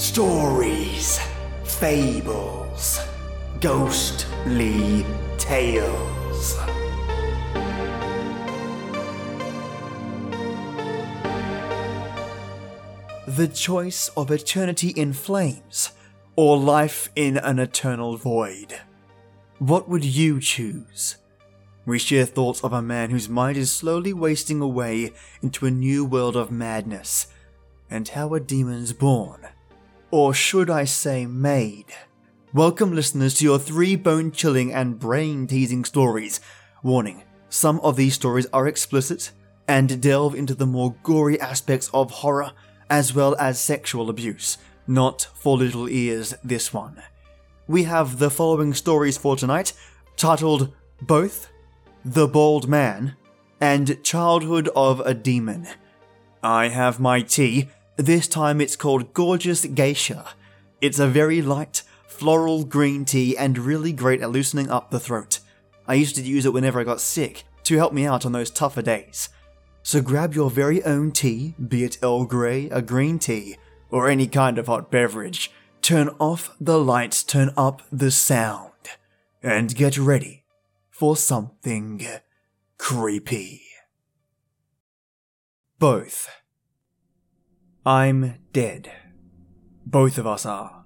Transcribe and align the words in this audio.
Stories, 0.00 1.20
fables, 1.62 3.00
ghostly 3.60 5.04
tales. 5.36 6.56
The 13.28 13.46
choice 13.52 14.08
of 14.16 14.30
eternity 14.30 14.88
in 14.88 15.12
flames 15.12 15.92
or 16.34 16.56
life 16.56 17.10
in 17.14 17.36
an 17.36 17.58
eternal 17.58 18.16
void. 18.16 18.80
What 19.58 19.86
would 19.86 20.02
you 20.02 20.40
choose? 20.40 21.16
We 21.84 21.98
share 21.98 22.24
thoughts 22.24 22.64
of 22.64 22.72
a 22.72 22.80
man 22.80 23.10
whose 23.10 23.28
mind 23.28 23.58
is 23.58 23.70
slowly 23.70 24.14
wasting 24.14 24.62
away 24.62 25.12
into 25.42 25.66
a 25.66 25.70
new 25.70 26.06
world 26.06 26.36
of 26.36 26.50
madness, 26.50 27.26
and 27.90 28.08
how 28.08 28.32
are 28.32 28.40
demon's 28.40 28.94
born. 28.94 29.46
Or 30.12 30.34
should 30.34 30.70
I 30.70 30.84
say 30.84 31.24
made? 31.24 31.86
Welcome, 32.52 32.92
listeners, 32.92 33.34
to 33.34 33.44
your 33.44 33.60
three 33.60 33.94
bone 33.94 34.32
chilling 34.32 34.72
and 34.72 34.98
brain 34.98 35.46
teasing 35.46 35.84
stories. 35.84 36.40
Warning 36.82 37.22
some 37.48 37.78
of 37.80 37.94
these 37.94 38.14
stories 38.14 38.46
are 38.52 38.66
explicit 38.66 39.30
and 39.68 40.02
delve 40.02 40.34
into 40.34 40.54
the 40.54 40.66
more 40.66 40.96
gory 41.04 41.40
aspects 41.40 41.88
of 41.94 42.10
horror 42.10 42.52
as 42.88 43.14
well 43.14 43.36
as 43.38 43.60
sexual 43.60 44.10
abuse. 44.10 44.58
Not 44.88 45.28
for 45.34 45.56
little 45.56 45.88
ears, 45.88 46.34
this 46.42 46.74
one. 46.74 47.00
We 47.68 47.84
have 47.84 48.18
the 48.18 48.30
following 48.30 48.74
stories 48.74 49.16
for 49.16 49.36
tonight, 49.36 49.72
titled 50.16 50.74
Both 51.02 51.50
The 52.04 52.26
Bald 52.26 52.68
Man 52.68 53.14
and 53.60 54.02
Childhood 54.02 54.68
of 54.74 54.98
a 55.00 55.14
Demon. 55.14 55.68
I 56.42 56.66
have 56.66 56.98
my 56.98 57.22
tea. 57.22 57.68
This 58.00 58.26
time 58.26 58.62
it's 58.62 58.76
called 58.76 59.12
Gorgeous 59.12 59.66
Geisha. 59.66 60.30
It's 60.80 60.98
a 60.98 61.06
very 61.06 61.42
light, 61.42 61.82
floral 62.08 62.64
green 62.64 63.04
tea 63.04 63.36
and 63.36 63.58
really 63.58 63.92
great 63.92 64.22
at 64.22 64.30
loosening 64.30 64.70
up 64.70 64.90
the 64.90 64.98
throat. 64.98 65.40
I 65.86 65.96
used 65.96 66.16
to 66.16 66.22
use 66.22 66.46
it 66.46 66.54
whenever 66.54 66.80
I 66.80 66.84
got 66.84 67.02
sick 67.02 67.44
to 67.64 67.76
help 67.76 67.92
me 67.92 68.06
out 68.06 68.24
on 68.24 68.32
those 68.32 68.50
tougher 68.50 68.80
days. 68.80 69.28
So 69.82 70.00
grab 70.00 70.32
your 70.32 70.48
very 70.48 70.82
own 70.84 71.12
tea, 71.12 71.54
be 71.68 71.84
it 71.84 71.98
Earl 72.02 72.24
Grey, 72.24 72.70
a 72.70 72.80
green 72.80 73.18
tea, 73.18 73.58
or 73.90 74.08
any 74.08 74.26
kind 74.26 74.56
of 74.56 74.66
hot 74.66 74.90
beverage. 74.90 75.50
Turn 75.82 76.08
off 76.18 76.56
the 76.58 76.78
lights, 76.80 77.22
turn 77.22 77.50
up 77.54 77.82
the 77.92 78.10
sound, 78.10 78.72
and 79.42 79.74
get 79.74 79.98
ready 79.98 80.44
for 80.88 81.18
something 81.18 82.06
creepy. 82.78 83.60
Both. 85.78 86.30
I'm 87.84 88.34
dead. 88.52 88.92
Both 89.86 90.18
of 90.18 90.26
us 90.26 90.44
are. 90.44 90.84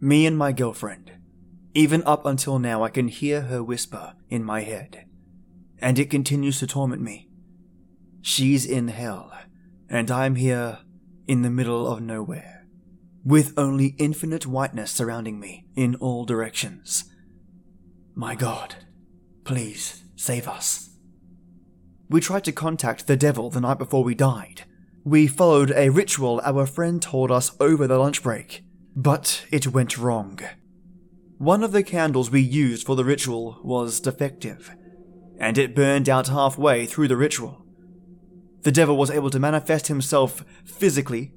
Me 0.00 0.26
and 0.26 0.36
my 0.36 0.50
girlfriend. 0.50 1.12
Even 1.74 2.02
up 2.04 2.26
until 2.26 2.58
now, 2.58 2.82
I 2.82 2.88
can 2.88 3.06
hear 3.06 3.42
her 3.42 3.62
whisper 3.62 4.14
in 4.28 4.42
my 4.42 4.62
head, 4.62 5.06
and 5.78 5.98
it 5.98 6.10
continues 6.10 6.58
to 6.58 6.66
torment 6.66 7.02
me. 7.02 7.28
She's 8.20 8.66
in 8.66 8.88
hell, 8.88 9.32
and 9.88 10.10
I'm 10.10 10.34
here 10.34 10.78
in 11.28 11.42
the 11.42 11.50
middle 11.50 11.86
of 11.86 12.00
nowhere, 12.00 12.66
with 13.24 13.54
only 13.56 13.94
infinite 13.98 14.44
whiteness 14.44 14.90
surrounding 14.90 15.38
me 15.38 15.66
in 15.76 15.94
all 15.96 16.24
directions. 16.24 17.04
My 18.14 18.34
God, 18.34 18.74
please 19.44 20.02
save 20.16 20.48
us. 20.48 20.90
We 22.08 22.20
tried 22.20 22.44
to 22.44 22.52
contact 22.52 23.06
the 23.06 23.16
devil 23.16 23.50
the 23.50 23.60
night 23.60 23.78
before 23.78 24.02
we 24.02 24.14
died. 24.14 24.64
We 25.06 25.26
followed 25.26 25.70
a 25.76 25.90
ritual 25.90 26.40
our 26.42 26.64
friend 26.64 27.00
told 27.00 27.30
us 27.30 27.54
over 27.60 27.86
the 27.86 27.98
lunch 27.98 28.22
break, 28.22 28.64
but 28.96 29.44
it 29.52 29.66
went 29.66 29.98
wrong. 29.98 30.40
One 31.36 31.62
of 31.62 31.72
the 31.72 31.82
candles 31.82 32.30
we 32.30 32.40
used 32.40 32.86
for 32.86 32.96
the 32.96 33.04
ritual 33.04 33.60
was 33.62 34.00
defective, 34.00 34.74
and 35.38 35.58
it 35.58 35.74
burned 35.74 36.08
out 36.08 36.28
halfway 36.28 36.86
through 36.86 37.08
the 37.08 37.18
ritual. 37.18 37.66
The 38.62 38.72
devil 38.72 38.96
was 38.96 39.10
able 39.10 39.28
to 39.28 39.38
manifest 39.38 39.88
himself 39.88 40.42
physically, 40.64 41.34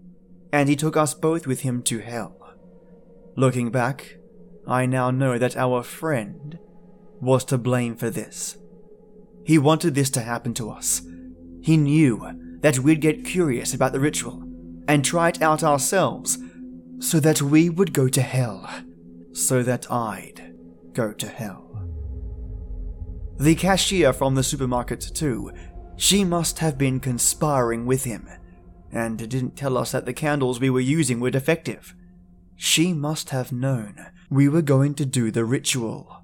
and 0.53 0.69
he 0.69 0.77
took 0.77 0.95
us 0.95 1.13
both 1.13 1.45
with 1.45 1.61
him 1.61 1.83
to 1.83 1.99
hell. 1.99 2.55
Looking 3.35 3.69
back, 3.69 4.15
I 4.65 4.85
now 4.85 5.11
know 5.11 5.37
that 5.37 5.57
our 5.57 5.83
friend 5.83 6.57
was 7.19 7.43
to 7.45 7.57
blame 7.57 7.97
for 7.97 8.09
this. 8.09 8.57
He 9.43 9.57
wanted 9.57 9.93
this 9.93 10.09
to 10.11 10.21
happen 10.21 10.53
to 10.53 10.69
us. 10.69 11.01
He 11.61 11.75
knew 11.75 12.46
that 12.61 12.79
we'd 12.79 13.01
get 13.01 13.25
curious 13.25 13.73
about 13.73 13.91
the 13.91 13.99
ritual 13.99 14.43
and 14.87 15.03
try 15.03 15.29
it 15.29 15.41
out 15.41 15.63
ourselves 15.63 16.37
so 16.99 17.19
that 17.19 17.41
we 17.41 17.69
would 17.69 17.93
go 17.93 18.07
to 18.07 18.21
hell, 18.21 18.69
so 19.33 19.61
that 19.63 19.91
I'd 19.91 20.55
go 20.93 21.13
to 21.13 21.27
hell. 21.27 21.63
The 23.37 23.55
cashier 23.55 24.13
from 24.13 24.33
the 24.33 24.43
supermarket, 24.43 25.01
too, 25.01 25.51
she 25.95 26.23
must 26.23 26.59
have 26.59 26.77
been 26.77 26.99
conspiring 26.99 27.85
with 27.85 28.03
him, 28.03 28.27
and 28.91 29.17
didn't 29.17 29.55
tell 29.55 29.77
us 29.77 29.91
that 29.91 30.05
the 30.05 30.13
candles 30.13 30.59
we 30.59 30.69
were 30.69 30.79
using 30.79 31.19
were 31.19 31.29
defective. 31.29 31.93
She 32.55 32.93
must 32.93 33.29
have 33.29 33.51
known 33.51 34.07
we 34.29 34.49
were 34.49 34.63
going 34.63 34.95
to 34.95 35.05
do 35.05 35.29
the 35.29 35.45
ritual. 35.45 36.23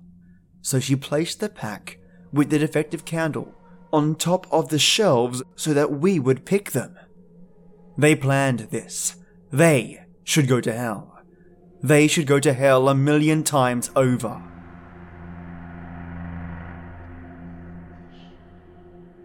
So 0.61 0.79
she 0.79 0.95
placed 0.95 1.39
the 1.39 1.49
pack 1.49 1.99
with 2.31 2.49
the 2.49 2.57
defective 2.57 3.05
candle 3.05 3.53
on 3.93 4.15
top 4.15 4.47
of 4.51 4.69
the 4.69 4.79
shelves 4.79 5.43
so 5.55 5.73
that 5.73 5.91
we 5.91 6.19
would 6.19 6.45
pick 6.45 6.71
them. 6.71 6.97
They 7.97 8.15
planned 8.15 8.59
this. 8.71 9.15
They 9.51 10.03
should 10.23 10.47
go 10.47 10.59
to 10.59 10.73
hell. 10.73 11.21
They 11.81 12.07
should 12.07 12.25
go 12.25 12.39
to 12.39 12.53
hell 12.53 12.89
a 12.89 12.95
million 12.95 13.43
times 13.43 13.91
over. 13.95 14.41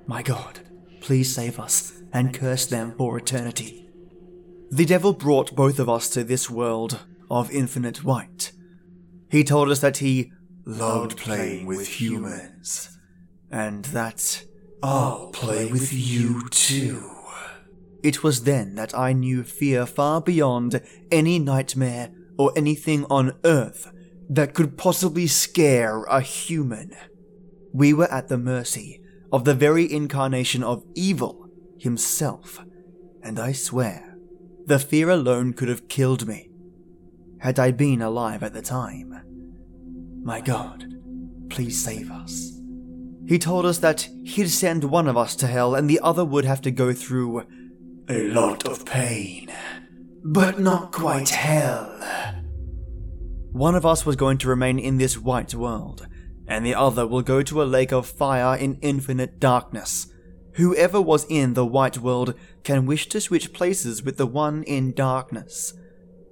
My 0.07 0.23
God, 0.23 0.61
please 1.01 1.35
save 1.35 1.59
us 1.59 2.03
and 2.13 2.35
curse 2.35 2.67
them 2.67 2.95
for 2.97 3.17
eternity. 3.17 3.89
The 4.71 4.85
devil 4.85 5.15
brought 5.15 5.57
both 5.57 5.79
of 5.79 5.89
us 5.89 6.11
to 6.11 6.25
this 6.25 6.51
world 6.51 7.07
of 7.31 7.51
infinite 7.51 8.05
white. 8.05 8.53
He 9.31 9.45
told 9.45 9.71
us 9.71 9.81
that 9.81 9.99
he 9.99 10.33
loved 10.65 11.17
playing 11.17 11.67
with 11.67 11.87
humans, 12.01 12.99
and 13.51 13.85
that 13.87 14.45
I'll 14.83 15.29
play 15.33 15.67
with 15.67 15.93
you 15.93 16.49
too. 16.51 17.11
It 18.03 18.23
was 18.23 18.45
then 18.45 18.77
that 18.77 18.97
I 18.97 19.13
knew 19.13 19.43
fear 19.43 19.87
far 19.87 20.21
beyond 20.21 20.81
any 21.11 21.39
nightmare 21.39 22.13
or 22.39 22.53
anything 22.57 23.05
on 23.11 23.37
earth 23.45 23.91
that 24.31 24.55
could 24.55 24.79
possibly 24.79 25.27
scare 25.27 26.05
a 26.05 26.21
human. 26.21 26.93
We 27.73 27.93
were 27.93 28.11
at 28.13 28.29
the 28.29 28.39
mercy 28.39 29.01
of 29.33 29.45
the 29.45 29.55
very 29.55 29.91
incarnation 29.93 30.63
of 30.63 30.85
evil 30.95 31.49
himself, 31.79 32.65
and 33.23 33.39
I 33.39 33.53
swear, 33.53 34.17
the 34.65 34.79
fear 34.79 35.11
alone 35.11 35.55
could 35.55 35.69
have 35.69 35.89
killed 35.89 36.27
me, 36.29 36.51
had 37.41 37.59
I 37.59 37.73
been 37.73 38.01
alive 38.01 38.43
at 38.43 38.55
the 38.55 38.63
time. 38.63 39.15
My 40.23 40.41
God, 40.41 40.85
please 41.51 41.83
save 41.83 42.11
us. 42.11 42.58
He 43.29 43.39
told 43.39 43.67
us 43.67 43.77
that 43.81 44.09
he'd 44.25 44.49
send 44.49 44.85
one 44.85 45.07
of 45.07 45.19
us 45.19 45.37
to 45.37 45.47
hell 45.47 45.75
and 45.75 45.89
the 45.89 46.01
other 46.03 46.25
would 46.25 46.47
have 46.47 46.63
to 46.63 46.71
go 46.71 46.95
through 46.95 47.45
a 48.09 48.27
lot 48.29 48.67
of 48.67 48.87
pain, 48.87 49.53
but 50.25 50.59
not 50.59 50.93
quite 50.93 51.29
hell. 51.29 51.95
One 53.53 53.75
of 53.75 53.85
us 53.85 54.07
was 54.07 54.17
going 54.17 54.39
to 54.39 54.49
remain 54.49 54.79
in 54.79 54.97
this 54.97 55.19
white 55.19 55.55
world, 55.55 56.07
and 56.47 56.65
the 56.65 56.75
other 56.75 57.07
will 57.07 57.21
go 57.21 57.43
to 57.43 57.63
a 57.63 57.65
lake 57.65 57.93
of 57.93 58.07
fire 58.07 58.57
in 58.57 58.79
infinite 58.81 59.39
darkness. 59.39 60.07
Whoever 60.55 60.99
was 60.99 61.27
in 61.29 61.53
the 61.53 61.67
white 61.67 61.99
world 61.99 62.33
can 62.65 62.87
wish 62.87 63.11
to 63.11 63.21
switch 63.21 63.53
places 63.53 64.03
with 64.03 64.17
the 64.17 64.27
one 64.27 64.63
in 64.63 64.95
darkness, 64.95 65.75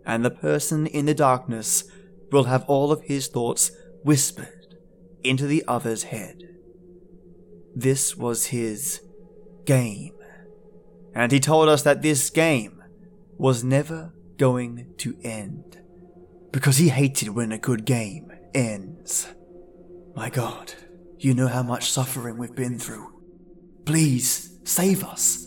and 0.07 0.25
the 0.25 0.31
person 0.31 0.87
in 0.87 1.05
the 1.05 1.15
darkness 1.15 1.85
will 2.33 2.45
have 2.45 2.65
all 2.65 2.91
of 2.91 3.03
his 3.03 3.29
thoughts 3.29 3.71
whispered 4.03 4.79
into 5.23 5.47
the 5.47 5.63
other's 5.69 6.05
head. 6.05 6.56
This 7.79 8.17
was 8.17 8.47
his 8.47 9.03
game, 9.67 10.15
and 11.15 11.31
he 11.31 11.39
told 11.39 11.69
us 11.69 11.83
that 11.83 12.01
this 12.01 12.31
game 12.31 12.83
was 13.37 13.63
never 13.63 14.15
going 14.39 14.95
to 14.97 15.15
end 15.23 15.79
because 16.53 16.79
he 16.79 16.89
hated 16.89 17.29
when 17.29 17.53
a 17.53 17.59
good 17.59 17.85
game 17.85 18.33
ends. 18.55 19.29
My 20.15 20.31
God, 20.31 20.73
you 21.19 21.35
know 21.35 21.49
how 21.49 21.63
much 21.63 21.91
suffering 21.91 22.39
we've 22.39 22.55
been 22.55 22.79
through. 22.79 23.13
Please, 23.85 24.59
save 24.65 25.05
us. 25.05 25.47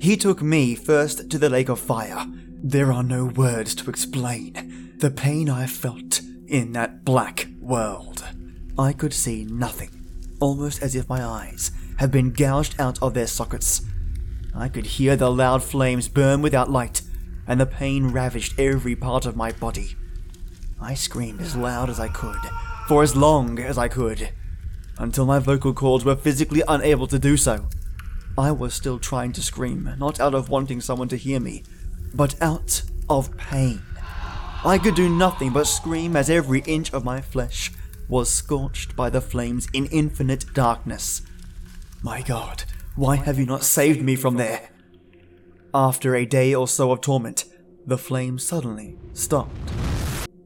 He 0.00 0.16
took 0.16 0.40
me 0.40 0.74
first 0.74 1.28
to 1.28 1.38
the 1.38 1.50
lake 1.50 1.68
of 1.68 1.78
fire. 1.78 2.24
There 2.64 2.90
are 2.90 3.02
no 3.02 3.26
words 3.26 3.74
to 3.74 3.90
explain 3.90 4.94
the 4.96 5.10
pain 5.10 5.50
I 5.50 5.66
felt 5.66 6.22
in 6.46 6.72
that 6.72 7.04
black 7.04 7.46
world. 7.60 8.24
I 8.78 8.94
could 8.94 9.12
see 9.12 9.44
nothing, 9.44 10.01
almost 10.42 10.82
as 10.82 10.96
if 10.96 11.08
my 11.08 11.24
eyes 11.24 11.70
had 11.98 12.10
been 12.10 12.32
gouged 12.32 12.74
out 12.80 13.00
of 13.00 13.14
their 13.14 13.28
sockets. 13.28 13.82
I 14.52 14.68
could 14.68 14.86
hear 14.86 15.14
the 15.14 15.30
loud 15.30 15.62
flames 15.62 16.08
burn 16.08 16.42
without 16.42 16.68
light, 16.68 17.00
and 17.46 17.60
the 17.60 17.64
pain 17.64 18.08
ravaged 18.08 18.58
every 18.58 18.96
part 18.96 19.24
of 19.24 19.36
my 19.36 19.52
body. 19.52 19.94
I 20.80 20.94
screamed 20.94 21.40
as 21.40 21.54
loud 21.54 21.88
as 21.88 22.00
I 22.00 22.08
could, 22.08 22.40
for 22.88 23.04
as 23.04 23.14
long 23.14 23.60
as 23.60 23.78
I 23.78 23.86
could, 23.86 24.30
until 24.98 25.26
my 25.26 25.38
vocal 25.38 25.72
cords 25.72 26.04
were 26.04 26.16
physically 26.16 26.64
unable 26.66 27.06
to 27.06 27.20
do 27.20 27.36
so. 27.36 27.68
I 28.36 28.50
was 28.50 28.74
still 28.74 28.98
trying 28.98 29.30
to 29.34 29.42
scream, 29.42 29.94
not 29.96 30.18
out 30.18 30.34
of 30.34 30.48
wanting 30.48 30.80
someone 30.80 31.08
to 31.08 31.16
hear 31.16 31.38
me, 31.38 31.62
but 32.12 32.34
out 32.42 32.82
of 33.08 33.36
pain. 33.36 33.80
I 34.64 34.78
could 34.78 34.96
do 34.96 35.08
nothing 35.08 35.52
but 35.52 35.68
scream 35.68 36.16
as 36.16 36.28
every 36.28 36.62
inch 36.66 36.92
of 36.92 37.04
my 37.04 37.20
flesh 37.20 37.70
was 38.12 38.30
scorched 38.30 38.94
by 38.94 39.08
the 39.08 39.22
flames 39.22 39.66
in 39.72 39.86
infinite 39.86 40.44
darkness. 40.52 41.22
My 42.02 42.20
God, 42.20 42.64
why 42.94 43.16
have 43.16 43.38
you 43.38 43.46
not 43.46 43.64
saved 43.64 44.02
me 44.02 44.16
from 44.16 44.36
there? 44.36 44.68
After 45.72 46.14
a 46.14 46.26
day 46.26 46.54
or 46.54 46.68
so 46.68 46.92
of 46.92 47.00
torment, 47.00 47.46
the 47.86 47.96
flames 47.96 48.46
suddenly 48.46 48.98
stopped. 49.14 49.56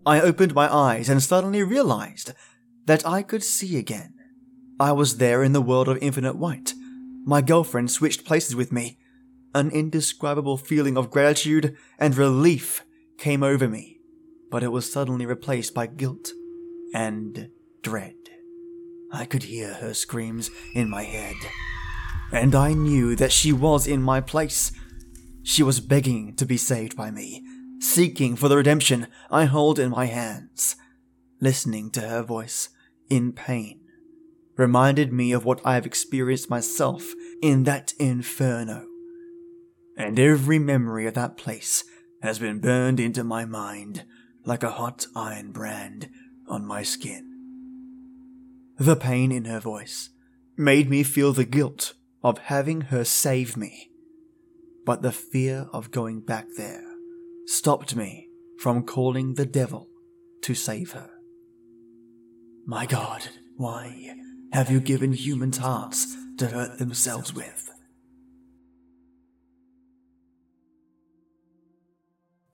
I 0.07 0.21
opened 0.21 0.55
my 0.55 0.73
eyes 0.73 1.09
and 1.09 1.21
suddenly 1.21 1.65
realized 1.65 2.35
that 2.85 3.05
I 3.05 3.23
could 3.23 3.43
see 3.43 3.77
again. 3.77 4.15
I 4.79 4.93
was 4.93 5.17
there 5.17 5.43
in 5.43 5.53
the 5.53 5.61
world 5.61 5.89
of 5.89 5.99
infinite 6.01 6.37
white. 6.37 6.73
My 7.25 7.43
girlfriend 7.43 7.91
switched 7.91 8.25
places 8.25 8.55
with 8.55 8.71
me. 8.71 8.97
An 9.57 9.73
indescribable 9.73 10.57
feeling 10.57 10.97
of 10.97 11.11
gratitude 11.11 11.77
and 11.99 12.17
relief 12.17 12.85
came 13.19 13.43
over 13.43 13.67
me 13.67 13.97
but 14.51 14.63
it 14.63 14.69
was 14.69 14.91
suddenly 14.91 15.27
replaced 15.27 15.75
by 15.75 15.87
guilt 15.87 16.31
and 16.95 17.51
dread. 17.87 18.17
I 19.13 19.27
could 19.27 19.45
hear 19.45 19.75
her 19.75 19.95
screams 19.95 20.51
in 20.75 20.91
my 20.91 21.05
head, 21.05 21.37
and 22.33 22.53
I 22.53 22.73
knew 22.73 23.15
that 23.15 23.31
she 23.31 23.53
was 23.53 23.87
in 23.87 24.03
my 24.03 24.21
place. 24.21 24.73
She 25.45 25.63
was 25.63 25.79
begging 25.79 26.35
to 26.35 26.45
be 26.45 26.57
saved 26.57 26.97
by 26.97 27.13
me, 27.13 27.45
seeking 27.79 28.35
for 28.35 28.49
the 28.49 28.57
redemption 28.57 29.07
I 29.31 29.45
hold 29.45 29.79
in 29.79 29.91
my 29.91 30.07
hands. 30.07 30.75
Listening 31.41 31.93
to 31.93 32.01
her 32.01 32.25
voice 32.25 32.71
in 33.09 33.33
pain 33.33 33.83
reminded 34.57 35.13
me 35.13 35.31
of 35.31 35.45
what 35.45 35.61
I 35.65 35.75
have 35.75 35.87
experienced 35.87 36.51
myself 36.51 37.13
in 37.41 37.63
that 37.65 37.95
inferno. 38.01 38.85
And 39.97 40.19
every 40.19 40.59
memory 40.59 41.07
of 41.07 41.15
that 41.15 41.37
place 41.37 41.85
has 42.21 42.41
been 42.41 42.59
burned 42.59 42.99
into 42.99 43.23
my 43.23 43.45
mind 43.45 44.05
like 44.45 44.65
a 44.65 44.73
hot 44.73 45.07
iron 45.15 45.53
brand 45.53 46.09
on 46.49 46.67
my 46.67 46.83
skin. 46.83 47.26
The 48.79 48.97
pain 48.97 49.33
in 49.33 49.47
her 49.47 49.61
voice 49.61 50.11
made 50.57 50.91
me 50.91 51.03
feel 51.03 51.33
the 51.33 51.47
guilt 51.47 51.95
of 52.23 52.37
having 52.39 52.83
her 52.83 53.05
save 53.05 53.57
me, 53.57 53.91
but 54.85 55.01
the 55.01 55.13
fear 55.13 55.69
of 55.73 55.91
going 55.91 56.21
back 56.21 56.47
there 56.59 56.85
stopped 57.47 57.97
me 57.97 58.29
from 58.59 58.85
calling 58.85 59.35
the 59.35 59.47
devil 59.47 59.89
to 60.43 60.55
save 60.55 60.93
her. 60.93 61.09
My 62.67 62.85
God, 62.85 63.29
why 63.57 64.15
have 64.53 64.71
you 64.71 64.81
given 64.81 65.15
humans 65.15 65.57
hearts 65.59 66.15
to 66.37 66.49
hurt 66.49 66.79
themselves 66.79 67.33
with? 67.33 67.71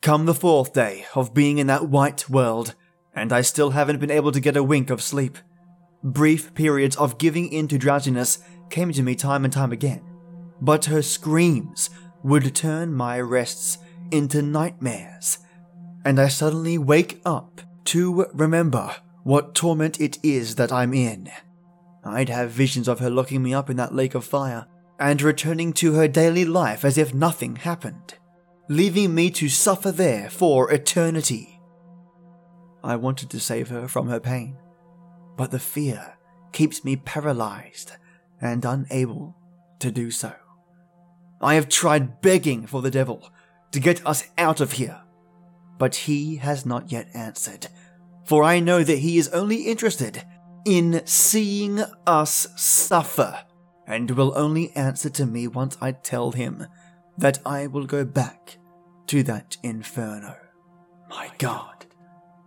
Come 0.02 0.26
the 0.26 0.34
fourth 0.34 0.72
day 0.72 1.06
of 1.16 1.34
being 1.34 1.58
in 1.58 1.66
that 1.66 1.88
white 1.88 2.28
world, 2.28 2.74
and 3.14 3.32
I 3.32 3.40
still 3.40 3.70
haven't 3.70 3.98
been 3.98 4.10
able 4.10 4.30
to 4.30 4.40
get 4.40 4.56
a 4.56 4.62
wink 4.62 4.90
of 4.90 5.02
sleep. 5.02 5.38
Brief 6.04 6.54
periods 6.54 6.96
of 6.96 7.18
giving 7.18 7.52
in 7.52 7.68
to 7.68 7.78
drowsiness 7.78 8.38
came 8.70 8.92
to 8.92 9.02
me 9.02 9.14
time 9.14 9.44
and 9.44 9.52
time 9.52 9.72
again, 9.72 10.02
but 10.60 10.86
her 10.86 11.02
screams 11.02 11.90
would 12.22 12.54
turn 12.54 12.92
my 12.92 13.20
rests 13.20 13.78
into 14.10 14.42
nightmares, 14.42 15.38
and 16.04 16.20
I 16.20 16.28
suddenly 16.28 16.78
wake 16.78 17.20
up 17.24 17.60
to 17.84 18.26
remember 18.32 18.96
what 19.22 19.54
torment 19.54 20.00
it 20.00 20.18
is 20.22 20.56
that 20.56 20.72
I'm 20.72 20.92
in. 20.92 21.30
I'd 22.04 22.28
have 22.28 22.50
visions 22.50 22.88
of 22.88 22.98
her 22.98 23.10
locking 23.10 23.42
me 23.42 23.54
up 23.54 23.70
in 23.70 23.76
that 23.76 23.94
lake 23.94 24.14
of 24.14 24.24
fire 24.24 24.66
and 24.98 25.22
returning 25.22 25.72
to 25.74 25.94
her 25.94 26.08
daily 26.08 26.44
life 26.44 26.84
as 26.84 26.98
if 26.98 27.14
nothing 27.14 27.56
happened 27.56 28.14
leaving 28.68 29.14
me 29.14 29.30
to 29.30 29.48
suffer 29.48 29.92
there 29.92 30.30
for 30.30 30.72
eternity. 30.72 31.60
I 32.82 32.96
wanted 32.96 33.30
to 33.30 33.40
save 33.40 33.68
her 33.68 33.86
from 33.88 34.08
her 34.08 34.20
pain, 34.20 34.56
but 35.42 35.50
the 35.50 35.58
fear 35.58 36.14
keeps 36.52 36.84
me 36.84 36.94
paralyzed 36.94 37.94
and 38.40 38.64
unable 38.64 39.34
to 39.80 39.90
do 39.90 40.08
so. 40.08 40.32
I 41.40 41.54
have 41.54 41.68
tried 41.68 42.20
begging 42.20 42.64
for 42.64 42.80
the 42.80 42.92
devil 42.92 43.28
to 43.72 43.80
get 43.80 44.06
us 44.06 44.28
out 44.38 44.60
of 44.60 44.70
here, 44.70 45.02
but 45.78 45.96
he 45.96 46.36
has 46.36 46.64
not 46.64 46.92
yet 46.92 47.08
answered, 47.12 47.66
for 48.24 48.44
I 48.44 48.60
know 48.60 48.84
that 48.84 48.98
he 49.00 49.18
is 49.18 49.30
only 49.30 49.62
interested 49.62 50.24
in 50.64 51.04
seeing 51.06 51.80
us 52.06 52.46
suffer, 52.54 53.44
and 53.84 54.12
will 54.12 54.38
only 54.38 54.70
answer 54.76 55.10
to 55.10 55.26
me 55.26 55.48
once 55.48 55.76
I 55.80 55.90
tell 55.90 56.30
him 56.30 56.68
that 57.18 57.40
I 57.44 57.66
will 57.66 57.86
go 57.86 58.04
back 58.04 58.58
to 59.08 59.24
that 59.24 59.56
inferno. 59.64 60.36
My 61.10 61.32
God, 61.38 61.86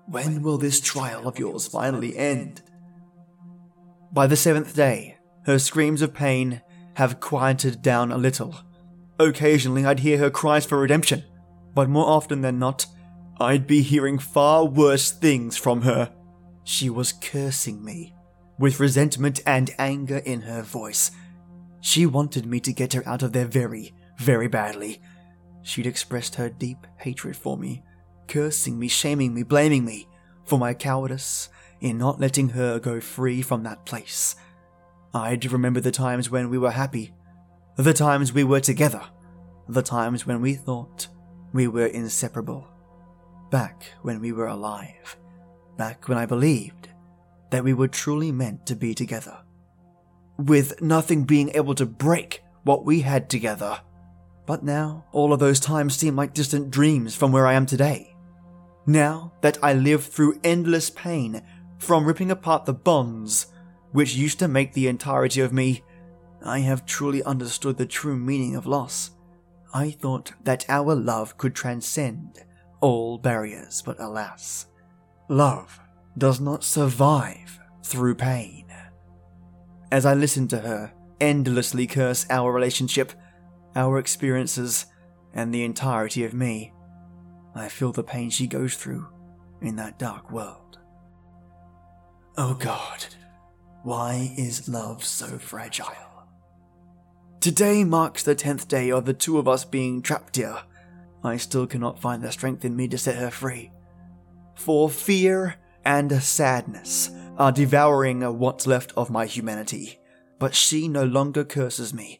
when 0.05 0.41
will 0.41 0.57
this 0.57 0.79
trial 0.79 1.27
of 1.27 1.37
yours 1.37 1.67
finally 1.67 2.15
end? 2.15 2.61
By 4.15 4.27
the 4.27 4.37
seventh 4.37 4.73
day, 4.73 5.17
her 5.43 5.59
screams 5.59 6.01
of 6.01 6.13
pain 6.13 6.61
have 6.93 7.19
quieted 7.19 7.81
down 7.81 8.13
a 8.13 8.17
little. 8.17 8.55
Occasionally, 9.19 9.85
I'd 9.85 9.99
hear 9.99 10.17
her 10.19 10.29
cries 10.29 10.65
for 10.65 10.79
redemption, 10.79 11.25
but 11.73 11.89
more 11.89 12.07
often 12.07 12.39
than 12.39 12.57
not, 12.57 12.85
I'd 13.41 13.67
be 13.67 13.81
hearing 13.81 14.17
far 14.17 14.63
worse 14.63 15.11
things 15.11 15.57
from 15.57 15.81
her. 15.81 16.13
She 16.63 16.89
was 16.89 17.11
cursing 17.11 17.83
me, 17.83 18.13
with 18.57 18.79
resentment 18.79 19.41
and 19.45 19.75
anger 19.77 20.19
in 20.19 20.43
her 20.43 20.61
voice. 20.61 21.11
She 21.81 22.05
wanted 22.05 22.45
me 22.45 22.61
to 22.61 22.71
get 22.71 22.93
her 22.93 23.05
out 23.05 23.21
of 23.21 23.33
there 23.33 23.45
very, 23.45 23.93
very 24.17 24.47
badly, 24.47 25.01
She'd 25.61 25.87
expressed 25.87 26.35
her 26.35 26.47
deep 26.47 26.87
hatred 26.99 27.35
for 27.35 27.57
me, 27.57 27.83
cursing 28.29 28.79
me, 28.79 28.87
shaming 28.87 29.33
me, 29.33 29.43
blaming 29.43 29.83
me 29.83 30.07
for 30.45 30.57
my 30.57 30.73
cowardice 30.73 31.49
in 31.81 31.97
not 31.97 32.19
letting 32.19 32.49
her 32.49 32.79
go 32.79 32.99
free 32.99 33.41
from 33.41 33.63
that 33.63 33.85
place. 33.85 34.35
I'd 35.13 35.51
remember 35.51 35.79
the 35.79 35.91
times 35.91 36.29
when 36.29 36.49
we 36.49 36.57
were 36.57 36.71
happy, 36.71 37.13
the 37.77 37.93
times 37.93 38.33
we 38.33 38.43
were 38.43 38.59
together, 38.59 39.01
the 39.67 39.81
times 39.81 40.25
when 40.25 40.41
we 40.41 40.53
thought 40.55 41.07
we 41.53 41.67
were 41.67 41.87
inseparable. 41.87 42.67
Back 43.51 43.85
when 44.01 44.19
we 44.19 44.31
were 44.31 44.47
alive, 44.47 45.17
back 45.77 46.09
when 46.09 46.17
I 46.17 46.25
believed 46.25 46.89
that 47.51 47.63
we 47.63 47.73
were 47.73 47.87
truly 47.87 48.31
meant 48.31 48.65
to 48.65 48.75
be 48.75 48.93
together. 48.93 49.37
With 50.37 50.81
nothing 50.81 51.23
being 51.23 51.51
able 51.55 51.75
to 51.75 51.85
break 51.85 52.43
what 52.63 52.83
we 52.83 53.01
had 53.01 53.29
together. 53.29 53.79
But 54.45 54.63
now, 54.63 55.05
all 55.11 55.31
of 55.31 55.39
those 55.39 55.59
times 55.59 55.95
seem 55.95 56.15
like 56.15 56.33
distant 56.33 56.71
dreams 56.71 57.15
from 57.15 57.31
where 57.31 57.47
I 57.47 57.53
am 57.53 57.65
today. 57.65 58.15
Now 58.85 59.33
that 59.41 59.57
I 59.63 59.73
live 59.73 60.03
through 60.03 60.39
endless 60.43 60.89
pain 60.89 61.41
from 61.85 62.05
ripping 62.05 62.31
apart 62.31 62.65
the 62.65 62.73
bonds 62.73 63.47
which 63.91 64.15
used 64.15 64.39
to 64.39 64.47
make 64.47 64.73
the 64.73 64.87
entirety 64.87 65.39
of 65.39 65.53
me, 65.53 65.83
I 66.43 66.59
have 66.59 66.85
truly 66.85 67.23
understood 67.23 67.77
the 67.77 67.85
true 67.85 68.17
meaning 68.17 68.55
of 68.55 68.65
loss. 68.65 69.11
I 69.73 69.91
thought 69.91 70.33
that 70.43 70.65
our 70.67 70.95
love 70.95 71.37
could 71.37 71.53
transcend 71.53 72.43
all 72.81 73.17
barriers, 73.17 73.83
but 73.85 73.99
alas, 73.99 74.65
love 75.29 75.79
does 76.17 76.41
not 76.41 76.63
survive 76.63 77.59
through 77.83 78.15
pain. 78.15 78.65
As 79.91 80.05
I 80.05 80.13
listen 80.13 80.47
to 80.49 80.59
her 80.59 80.91
endlessly 81.21 81.87
curse 81.87 82.25
our 82.29 82.51
relationship, 82.51 83.13
our 83.75 83.97
experiences, 83.99 84.87
and 85.33 85.53
the 85.53 85.63
entirety 85.63 86.23
of 86.23 86.33
me. 86.33 86.73
I 87.53 87.69
feel 87.69 87.91
the 87.91 88.03
pain 88.03 88.29
she 88.29 88.47
goes 88.47 88.75
through 88.75 89.07
in 89.61 89.75
that 89.77 89.99
dark 89.99 90.31
world. 90.31 90.64
Oh 92.37 92.53
God, 92.55 93.05
why 93.83 94.33
is 94.37 94.67
love 94.67 95.05
so 95.05 95.37
fragile? 95.37 95.87
Today 97.39 97.85
marks 97.85 98.23
the 98.23 98.35
tenth 98.35 98.67
day 98.67 98.91
of 98.91 99.05
the 99.05 99.13
two 99.13 99.37
of 99.37 99.47
us 99.47 99.63
being 99.63 100.01
trapped 100.01 100.35
here. 100.35 100.57
I 101.23 101.37
still 101.37 101.65
cannot 101.65 102.01
find 102.01 102.21
the 102.21 102.31
strength 102.33 102.65
in 102.65 102.75
me 102.75 102.89
to 102.89 102.97
set 102.97 103.15
her 103.15 103.31
free. 103.31 103.71
For 104.55 104.89
fear 104.89 105.55
and 105.85 106.11
sadness 106.21 107.09
are 107.37 107.53
devouring 107.53 108.21
what's 108.37 108.67
left 108.67 108.91
of 108.97 109.09
my 109.09 109.25
humanity. 109.25 109.99
But 110.37 110.53
she 110.53 110.89
no 110.89 111.05
longer 111.05 111.45
curses 111.45 111.93
me, 111.93 112.19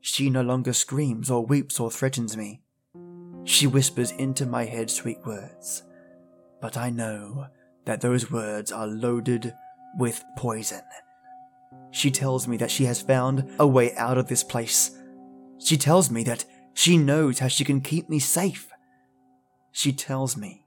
she 0.00 0.30
no 0.30 0.40
longer 0.40 0.72
screams 0.72 1.30
or 1.30 1.44
weeps 1.44 1.78
or 1.78 1.90
threatens 1.90 2.34
me. 2.34 2.62
She 3.44 3.66
whispers 3.66 4.12
into 4.12 4.46
my 4.46 4.64
head 4.64 4.90
sweet 4.90 5.18
words, 5.26 5.82
but 6.62 6.78
I 6.78 6.88
know 6.88 7.48
that 7.84 8.00
those 8.00 8.30
words 8.30 8.72
are 8.72 8.86
loaded 8.86 9.54
with 9.96 10.24
poison. 10.36 10.82
She 11.90 12.10
tells 12.10 12.46
me 12.46 12.56
that 12.58 12.70
she 12.70 12.84
has 12.84 13.00
found 13.00 13.50
a 13.58 13.66
way 13.66 13.94
out 13.96 14.18
of 14.18 14.28
this 14.28 14.44
place. 14.44 14.96
She 15.58 15.76
tells 15.76 16.10
me 16.10 16.22
that 16.24 16.44
she 16.74 16.96
knows 16.96 17.38
how 17.40 17.48
she 17.48 17.64
can 17.64 17.80
keep 17.80 18.08
me 18.08 18.18
safe. 18.18 18.70
She 19.72 19.92
tells 19.92 20.36
me 20.36 20.64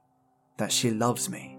that 0.56 0.72
she 0.72 0.90
loves 0.90 1.28
me 1.28 1.58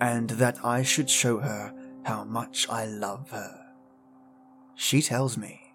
and 0.00 0.30
that 0.30 0.64
I 0.64 0.82
should 0.82 1.08
show 1.08 1.38
her 1.38 1.72
how 2.04 2.24
much 2.24 2.68
I 2.68 2.86
love 2.86 3.30
her. 3.30 3.66
She 4.74 5.00
tells 5.00 5.36
me 5.38 5.74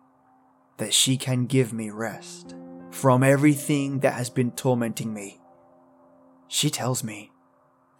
that 0.77 0.93
she 0.93 1.17
can 1.17 1.45
give 1.45 1.73
me 1.73 1.89
rest 1.89 2.55
from 2.91 3.23
everything 3.23 3.99
that 3.99 4.13
has 4.13 4.29
been 4.29 4.51
tormenting 4.51 5.13
me. 5.13 5.39
She 6.47 6.69
tells 6.69 7.03
me 7.03 7.30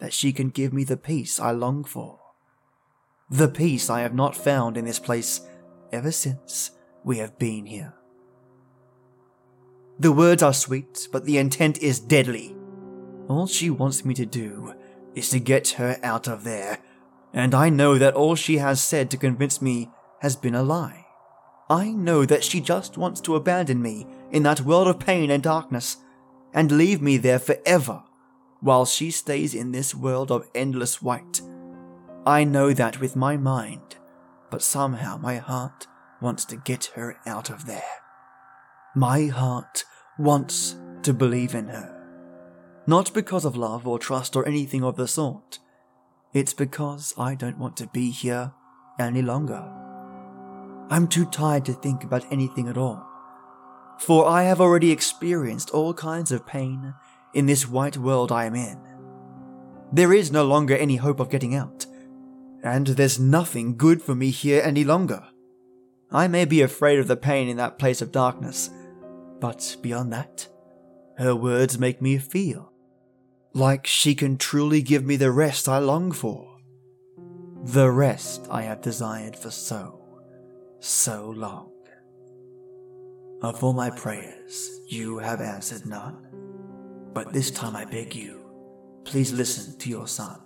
that 0.02 0.12
she 0.12 0.32
can 0.32 0.50
give 0.50 0.72
me 0.72 0.82
the 0.82 0.96
peace 0.96 1.38
I 1.38 1.52
long 1.52 1.84
for. 1.84 2.18
The 3.30 3.46
peace 3.46 3.88
I 3.88 4.00
have 4.00 4.14
not 4.14 4.34
found 4.34 4.76
in 4.76 4.84
this 4.84 4.98
place 4.98 5.42
ever 5.92 6.10
since 6.10 6.72
we 7.04 7.18
have 7.18 7.38
been 7.38 7.66
here. 7.66 7.94
The 10.00 10.10
words 10.10 10.42
are 10.42 10.52
sweet, 10.52 11.06
but 11.12 11.24
the 11.24 11.38
intent 11.38 11.78
is 11.78 12.00
deadly. 12.00 12.56
All 13.28 13.46
she 13.46 13.70
wants 13.70 14.04
me 14.04 14.12
to 14.14 14.26
do 14.26 14.74
is 15.14 15.30
to 15.30 15.38
get 15.38 15.68
her 15.78 16.00
out 16.02 16.26
of 16.26 16.42
there, 16.42 16.78
and 17.32 17.54
I 17.54 17.68
know 17.68 17.96
that 17.96 18.14
all 18.14 18.34
she 18.34 18.58
has 18.58 18.82
said 18.82 19.08
to 19.12 19.16
convince 19.16 19.62
me 19.62 19.88
has 20.20 20.34
been 20.34 20.56
a 20.56 20.64
lie. 20.64 21.06
I 21.70 21.92
know 21.92 22.24
that 22.24 22.42
she 22.42 22.60
just 22.60 22.98
wants 22.98 23.20
to 23.20 23.36
abandon 23.36 23.80
me 23.80 24.08
in 24.32 24.42
that 24.42 24.62
world 24.62 24.88
of 24.88 24.98
pain 24.98 25.30
and 25.30 25.44
darkness 25.44 25.98
and 26.52 26.72
leave 26.72 27.00
me 27.00 27.18
there 27.18 27.38
forever 27.38 28.02
while 28.62 28.86
she 28.86 29.10
stays 29.10 29.54
in 29.54 29.72
this 29.72 29.94
world 29.94 30.30
of 30.30 30.48
endless 30.54 31.02
white. 31.02 31.42
I 32.24 32.44
know 32.44 32.72
that 32.72 33.00
with 33.00 33.16
my 33.16 33.36
mind, 33.36 33.96
but 34.50 34.62
somehow 34.62 35.18
my 35.18 35.36
heart 35.36 35.88
wants 36.20 36.44
to 36.46 36.56
get 36.56 36.92
her 36.94 37.16
out 37.26 37.50
of 37.50 37.66
there. 37.66 37.82
My 38.94 39.26
heart 39.26 39.84
wants 40.16 40.76
to 41.02 41.12
believe 41.12 41.54
in 41.54 41.66
her. 41.66 41.98
Not 42.86 43.12
because 43.12 43.44
of 43.44 43.56
love 43.56 43.86
or 43.86 43.98
trust 43.98 44.36
or 44.36 44.46
anything 44.46 44.84
of 44.84 44.96
the 44.96 45.08
sort. 45.08 45.58
It's 46.32 46.54
because 46.54 47.14
I 47.18 47.34
don't 47.34 47.58
want 47.58 47.76
to 47.78 47.88
be 47.88 48.10
here 48.10 48.52
any 48.98 49.22
longer. 49.22 49.64
I'm 50.88 51.08
too 51.08 51.26
tired 51.26 51.64
to 51.64 51.72
think 51.72 52.04
about 52.04 52.30
anything 52.30 52.68
at 52.68 52.76
all. 52.76 53.04
For 53.98 54.26
I 54.26 54.44
have 54.44 54.60
already 54.60 54.90
experienced 54.92 55.70
all 55.70 55.94
kinds 55.94 56.30
of 56.30 56.46
pain 56.46 56.94
in 57.34 57.46
this 57.46 57.68
white 57.68 57.96
world 57.96 58.30
I 58.32 58.44
am 58.44 58.54
in. 58.54 58.78
There 59.92 60.12
is 60.12 60.32
no 60.32 60.44
longer 60.44 60.76
any 60.76 60.96
hope 60.96 61.20
of 61.20 61.30
getting 61.30 61.54
out, 61.54 61.86
and 62.62 62.86
there's 62.86 63.18
nothing 63.20 63.76
good 63.76 64.02
for 64.02 64.14
me 64.14 64.30
here 64.30 64.62
any 64.64 64.84
longer. 64.84 65.26
I 66.10 66.28
may 66.28 66.44
be 66.44 66.62
afraid 66.62 66.98
of 66.98 67.08
the 67.08 67.16
pain 67.16 67.48
in 67.48 67.56
that 67.56 67.78
place 67.78 68.02
of 68.02 68.12
darkness, 68.12 68.70
but 69.40 69.76
beyond 69.82 70.12
that, 70.12 70.48
her 71.18 71.34
words 71.34 71.78
make 71.78 72.00
me 72.00 72.18
feel 72.18 72.72
like 73.54 73.86
she 73.86 74.14
can 74.14 74.38
truly 74.38 74.82
give 74.82 75.04
me 75.04 75.16
the 75.16 75.30
rest 75.30 75.68
I 75.68 75.78
long 75.78 76.12
for. 76.12 76.58
The 77.64 77.90
rest 77.90 78.46
I 78.50 78.62
have 78.62 78.80
desired 78.80 79.36
for 79.36 79.50
so, 79.50 80.00
so 80.80 81.30
long. 81.36 81.70
Of 83.42 83.62
all 83.62 83.72
my 83.72 83.90
prayers, 83.90 84.80
you 84.88 85.18
have 85.18 85.40
answered 85.40 85.84
none. 85.86 86.31
But 87.12 87.32
this 87.32 87.50
time 87.50 87.76
I 87.76 87.84
beg 87.84 88.14
you, 88.14 88.40
please 89.04 89.32
listen 89.32 89.78
to 89.78 89.90
your 89.90 90.06
son. 90.06 90.40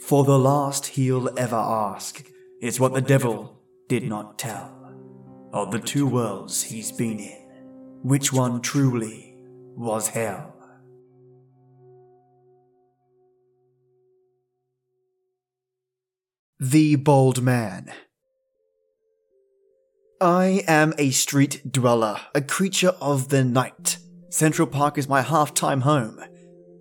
For 0.00 0.24
the 0.24 0.38
last 0.38 0.86
he'll 0.86 1.28
ever 1.38 1.56
ask 1.56 2.24
is 2.62 2.80
what 2.80 2.94
the 2.94 3.02
devil 3.02 3.60
did 3.88 4.04
not 4.04 4.38
tell. 4.38 4.74
Of 5.52 5.70
the 5.70 5.78
two 5.78 6.06
worlds 6.06 6.62
he's 6.62 6.92
been 6.92 7.18
in, 7.18 7.46
which 8.02 8.32
one 8.32 8.60
truly 8.60 9.36
was 9.76 10.08
hell? 10.08 10.54
The 16.60 16.96
Bald 16.96 17.42
Man. 17.42 17.92
I 20.20 20.64
am 20.66 20.92
a 20.98 21.10
street 21.10 21.70
dweller, 21.70 22.18
a 22.34 22.40
creature 22.40 22.94
of 23.00 23.28
the 23.28 23.44
night. 23.44 23.98
Central 24.30 24.68
Park 24.68 24.98
is 24.98 25.08
my 25.08 25.22
half 25.22 25.54
time 25.54 25.80
home. 25.80 26.20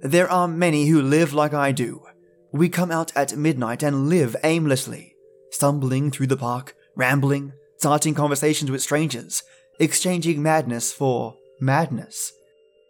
There 0.01 0.30
are 0.30 0.50
many 0.50 0.88
who 0.88 1.01
live 1.01 1.34
like 1.34 1.54
I 1.54 1.72
do. 1.72 2.04
We 2.51 2.68
come 2.68 2.92
out 2.92 3.16
at 3.16 3.38
midnight 3.38 3.84
and 3.84 4.10
live 4.10 4.36
aimlessly, 4.44 5.16
stumbling 5.51 6.12
through 6.12 6.27
the 6.27 6.36
park, 6.36 6.75
rambling, 6.96 7.54
starting 7.77 8.13
conversations 8.13 8.70
with 8.70 8.82
strangers, 8.82 9.44
exchanging 9.80 10.44
madness 10.44 10.92
for 10.92 11.36
madness. 11.62 12.34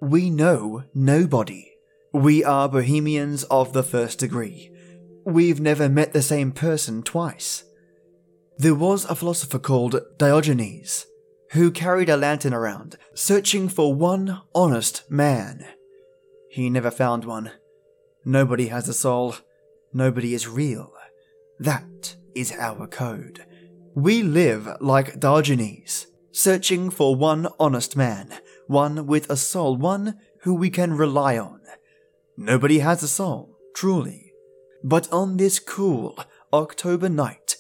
We 0.02 0.32
know 0.32 0.84
nobody. 0.94 1.72
We 2.12 2.44
are 2.44 2.68
bohemians 2.68 3.44
of 3.46 3.74
the 3.74 3.84
first 3.84 4.20
degree 4.20 4.72
We've 5.24 5.60
never 5.60 5.90
met 5.90 6.14
the 6.14 6.22
same 6.22 6.54
person 6.54 7.04
twice. 7.04 7.66
There 8.58 8.74
was 8.74 9.04
a 9.06 9.16
philosopher 9.16 9.60
called 9.60 10.00
Diogenes 10.18 11.06
who 11.52 11.72
carried 11.72 12.10
a 12.10 12.18
lantern 12.18 12.54
around, 12.54 12.98
searching 13.14 13.70
for 13.70 13.94
one 13.94 14.42
honest 14.54 15.10
man. 15.10 15.66
He 16.50 16.70
never 16.70 16.92
found 16.92 17.26
one. 17.26 17.52
Nobody 18.26 18.68
has 18.68 18.90
a 18.90 18.94
soul. 18.94 19.36
Nobody 19.94 20.34
is 20.34 20.48
real. 20.48 20.92
That 21.60 22.16
is 22.36 22.52
our 22.52 22.88
code. 22.88 23.46
We 23.96 24.22
live 24.22 24.68
like 24.80 25.20
Diogenes, 25.20 26.08
searching 26.32 26.90
for 26.90 27.16
one 27.16 27.48
honest 27.60 27.96
man, 27.96 28.34
one 28.68 29.08
with 29.08 29.30
a 29.30 29.38
soul, 29.38 29.78
one 29.78 30.20
who 30.42 30.54
we 30.54 30.70
can 30.70 30.94
rely 30.94 31.38
on. 31.38 31.62
Nobody 32.36 32.80
has 32.80 33.02
a 33.02 33.08
soul, 33.08 33.58
truly. 33.74 34.34
But 34.84 35.12
on 35.12 35.38
this 35.38 35.60
cool 35.60 36.18
October 36.54 37.10
night, 37.10 37.56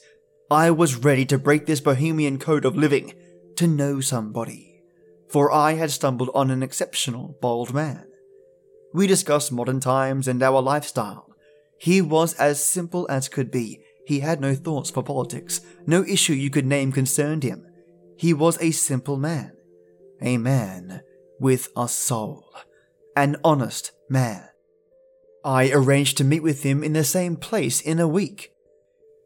I 0.51 0.69
was 0.71 0.95
ready 0.95 1.25
to 1.25 1.39
break 1.39 1.65
this 1.65 1.81
bohemian 1.81 2.37
code 2.37 2.65
of 2.65 2.77
living 2.77 3.13
to 3.57 3.67
know 3.67 3.99
somebody, 3.99 4.81
for 5.29 5.51
I 5.51 5.73
had 5.73 5.91
stumbled 5.91 6.29
on 6.33 6.51
an 6.51 6.63
exceptional 6.63 7.37
bald 7.41 7.73
man. 7.73 8.05
We 8.93 9.07
discussed 9.07 9.51
modern 9.51 9.79
times 9.79 10.27
and 10.27 10.41
our 10.41 10.61
lifestyle. 10.61 11.29
He 11.77 12.01
was 12.01 12.33
as 12.35 12.63
simple 12.63 13.05
as 13.09 13.29
could 13.29 13.51
be. 13.51 13.81
He 14.05 14.21
had 14.21 14.41
no 14.41 14.55
thoughts 14.55 14.89
for 14.89 15.03
politics. 15.03 15.61
No 15.85 16.03
issue 16.03 16.33
you 16.33 16.49
could 16.49 16.65
name 16.65 16.91
concerned 16.91 17.43
him. 17.43 17.65
He 18.17 18.33
was 18.33 18.57
a 18.61 18.71
simple 18.71 19.17
man. 19.17 19.51
A 20.21 20.37
man 20.37 21.01
with 21.39 21.69
a 21.75 21.87
soul. 21.87 22.45
An 23.15 23.35
honest 23.43 23.91
man. 24.09 24.47
I 25.43 25.71
arranged 25.71 26.17
to 26.17 26.23
meet 26.23 26.41
with 26.41 26.63
him 26.63 26.83
in 26.83 26.93
the 26.93 27.03
same 27.03 27.35
place 27.35 27.79
in 27.79 27.99
a 27.99 28.07
week. 28.07 28.51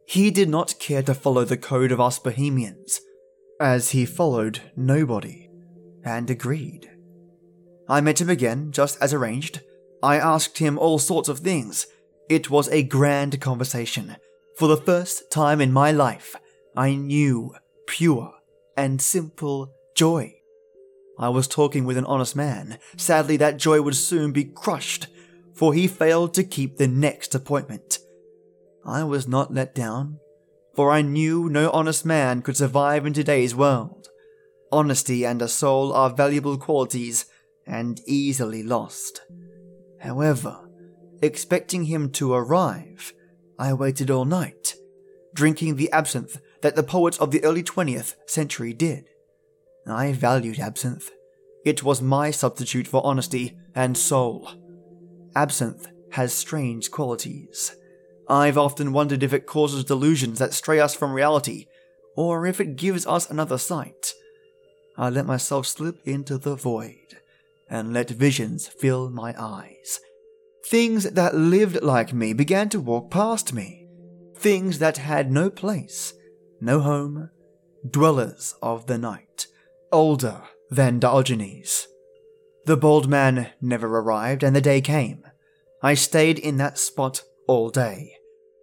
He 0.06 0.30
did 0.30 0.48
not 0.48 0.78
care 0.78 1.02
to 1.04 1.14
follow 1.14 1.44
the 1.44 1.56
code 1.56 1.92
of 1.92 2.00
us 2.00 2.18
Bohemians, 2.18 3.00
as 3.62 3.90
he 3.90 4.04
followed 4.04 4.60
nobody, 4.76 5.48
and 6.04 6.28
agreed. 6.28 6.90
I 7.88 8.00
met 8.00 8.20
him 8.20 8.28
again, 8.28 8.72
just 8.72 9.00
as 9.00 9.14
arranged. 9.14 9.60
I 10.02 10.16
asked 10.16 10.58
him 10.58 10.78
all 10.78 10.98
sorts 10.98 11.28
of 11.28 11.38
things. 11.38 11.86
It 12.28 12.50
was 12.50 12.68
a 12.68 12.82
grand 12.82 13.40
conversation. 13.40 14.16
For 14.56 14.68
the 14.68 14.76
first 14.76 15.30
time 15.30 15.60
in 15.60 15.72
my 15.72 15.92
life, 15.92 16.36
I 16.76 16.94
knew 16.94 17.54
pure 17.86 18.34
and 18.76 19.00
simple 19.00 19.72
joy. 19.94 20.34
I 21.18 21.28
was 21.28 21.46
talking 21.46 21.84
with 21.84 21.96
an 21.96 22.06
honest 22.06 22.34
man. 22.34 22.78
Sadly, 22.96 23.36
that 23.38 23.58
joy 23.58 23.80
would 23.80 23.96
soon 23.96 24.32
be 24.32 24.44
crushed 24.44 25.06
for 25.54 25.74
he 25.74 25.86
failed 25.86 26.34
to 26.34 26.44
keep 26.44 26.76
the 26.76 26.88
next 26.88 27.34
appointment. 27.34 27.98
I 28.84 29.04
was 29.04 29.28
not 29.28 29.54
let 29.54 29.74
down, 29.74 30.18
for 30.74 30.90
I 30.90 31.02
knew 31.02 31.48
no 31.48 31.70
honest 31.70 32.04
man 32.04 32.42
could 32.42 32.56
survive 32.56 33.06
in 33.06 33.12
today's 33.12 33.54
world. 33.54 34.08
Honesty 34.70 35.24
and 35.24 35.42
a 35.42 35.48
soul 35.48 35.92
are 35.92 36.10
valuable 36.10 36.56
qualities 36.56 37.26
and 37.66 38.00
easily 38.06 38.62
lost. 38.62 39.22
However, 40.00 40.68
expecting 41.20 41.84
him 41.84 42.10
to 42.12 42.32
arrive, 42.32 43.12
I 43.58 43.72
waited 43.74 44.10
all 44.10 44.24
night, 44.24 44.74
drinking 45.34 45.76
the 45.76 45.92
absinthe 45.92 46.40
that 46.62 46.74
the 46.74 46.82
poets 46.82 47.18
of 47.18 47.30
the 47.30 47.44
early 47.44 47.62
20th 47.62 48.14
century 48.26 48.72
did. 48.72 49.08
I 49.86 50.12
valued 50.12 50.58
absinthe. 50.58 51.10
It 51.64 51.82
was 51.82 52.02
my 52.02 52.30
substitute 52.30 52.88
for 52.88 53.04
honesty 53.04 53.56
and 53.74 53.96
soul 53.96 54.48
absinthe 55.34 55.88
has 56.12 56.32
strange 56.32 56.90
qualities. 56.90 57.74
I've 58.28 58.58
often 58.58 58.92
wondered 58.92 59.22
if 59.22 59.32
it 59.32 59.46
causes 59.46 59.84
delusions 59.84 60.38
that 60.38 60.54
stray 60.54 60.80
us 60.80 60.94
from 60.94 61.12
reality, 61.12 61.66
or 62.16 62.46
if 62.46 62.60
it 62.60 62.76
gives 62.76 63.06
us 63.06 63.30
another 63.30 63.58
sight. 63.58 64.12
I 64.96 65.08
let 65.10 65.26
myself 65.26 65.66
slip 65.66 65.96
into 66.04 66.38
the 66.38 66.54
void, 66.54 67.18
and 67.68 67.92
let 67.92 68.10
visions 68.10 68.68
fill 68.68 69.10
my 69.10 69.34
eyes. 69.38 70.00
Things 70.66 71.04
that 71.10 71.34
lived 71.34 71.82
like 71.82 72.12
me 72.12 72.32
began 72.32 72.68
to 72.70 72.80
walk 72.80 73.10
past 73.10 73.52
me. 73.52 73.88
Things 74.36 74.78
that 74.78 74.98
had 74.98 75.30
no 75.30 75.50
place, 75.50 76.14
no 76.60 76.80
home, 76.80 77.30
dwellers 77.88 78.54
of 78.62 78.86
the 78.86 78.98
night, 78.98 79.46
older 79.90 80.42
than 80.70 80.98
Diogenes. 80.98 81.88
The 82.64 82.76
bald 82.76 83.08
man 83.08 83.50
never 83.60 83.88
arrived, 83.98 84.42
and 84.42 84.54
the 84.54 84.60
day 84.60 84.80
came. 84.80 85.24
I 85.82 85.94
stayed 85.94 86.38
in 86.38 86.58
that 86.58 86.78
spot 86.78 87.22
all 87.52 87.68
day, 87.68 88.16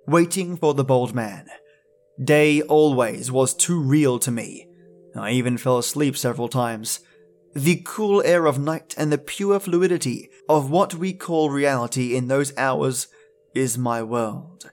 waiting 0.08 0.58
for 0.58 0.74
the 0.74 0.84
bald 0.84 1.13
man. 1.13 1.46
Day 2.24 2.63
always 2.63 3.31
was 3.31 3.53
too 3.53 3.79
real 3.79 4.17
to 4.17 4.31
me. 4.31 4.67
I 5.15 5.29
even 5.29 5.60
fell 5.60 5.77
asleep 5.77 6.17
several 6.17 6.48
times. 6.48 7.00
The 7.53 7.84
cool 7.86 8.24
air 8.25 8.48
of 8.48 8.58
night 8.58 8.96
and 8.98 9.12
the 9.12 9.19
pure 9.19 9.60
fluidity 9.60 10.31
of 10.50 10.72
what 10.72 10.96
we 10.96 11.13
call 11.13 11.51
reality 11.51 12.15
in 12.15 12.29
those 12.29 12.51
hours 12.58 13.10
is 13.53 13.77
my 13.77 14.01
world. 14.01 14.72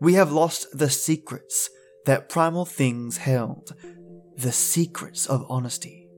We 0.00 0.14
have 0.14 0.32
lost 0.32 0.68
the 0.72 0.88
secrets 0.88 1.68
that 2.06 2.30
primal 2.30 2.64
things 2.64 3.18
held, 3.18 3.74
the 4.34 4.52
secrets 4.52 5.26
of 5.26 5.44
honesty, 5.50 6.08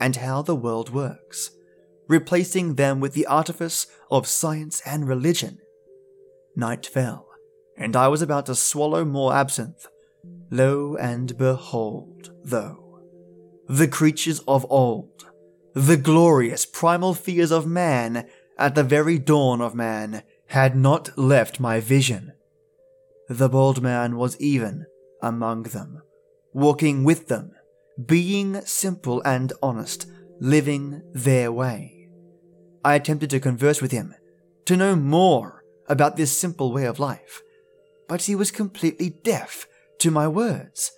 and 0.00 0.16
how 0.16 0.40
the 0.40 0.56
world 0.56 0.88
works, 0.88 1.50
replacing 2.08 2.76
them 2.76 3.00
with 3.00 3.12
the 3.12 3.26
artifice 3.26 3.86
of 4.10 4.26
science 4.26 4.80
and 4.86 5.06
religion. 5.06 5.58
Night 6.56 6.86
fell, 6.86 7.28
and 7.76 7.96
I 7.96 8.08
was 8.08 8.22
about 8.22 8.46
to 8.46 8.54
swallow 8.54 9.04
more 9.04 9.34
absinthe. 9.34 9.86
Lo 10.50 10.96
and 10.96 11.36
behold, 11.36 12.30
though, 12.44 13.00
the 13.68 13.88
creatures 13.88 14.40
of 14.46 14.66
old, 14.70 15.26
the 15.74 15.96
glorious 15.96 16.64
primal 16.64 17.14
fears 17.14 17.50
of 17.50 17.66
man 17.66 18.28
at 18.56 18.74
the 18.74 18.84
very 18.84 19.18
dawn 19.18 19.60
of 19.60 19.74
man, 19.74 20.22
had 20.48 20.76
not 20.76 21.16
left 21.18 21.58
my 21.58 21.80
vision. 21.80 22.32
The 23.28 23.48
bald 23.48 23.82
man 23.82 24.16
was 24.16 24.38
even 24.40 24.86
among 25.22 25.64
them, 25.64 26.02
walking 26.52 27.04
with 27.04 27.28
them, 27.28 27.52
being 28.06 28.60
simple 28.62 29.22
and 29.24 29.52
honest, 29.62 30.06
living 30.40 31.02
their 31.12 31.50
way. 31.50 32.08
I 32.84 32.94
attempted 32.94 33.30
to 33.30 33.40
converse 33.40 33.80
with 33.80 33.92
him, 33.92 34.14
to 34.66 34.76
know 34.76 34.94
more 34.94 35.63
about 35.88 36.16
this 36.16 36.36
simple 36.36 36.72
way 36.72 36.84
of 36.84 36.98
life, 36.98 37.42
but 38.08 38.22
he 38.22 38.34
was 38.34 38.50
completely 38.50 39.10
deaf 39.10 39.66
to 39.98 40.10
my 40.10 40.28
words. 40.28 40.92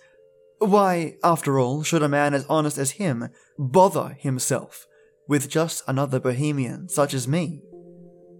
Why, 0.59 1.17
after 1.23 1.59
all, 1.59 1.83
should 1.83 2.01
a 2.01 2.09
man 2.09 2.33
as 2.33 2.45
honest 2.49 2.77
as 2.77 2.91
him 2.91 3.29
bother 3.59 4.17
himself 4.19 4.87
with 5.27 5.49
just 5.49 5.83
another 5.87 6.19
bohemian 6.19 6.89
such 6.89 7.13
as 7.13 7.27
me? 7.27 7.61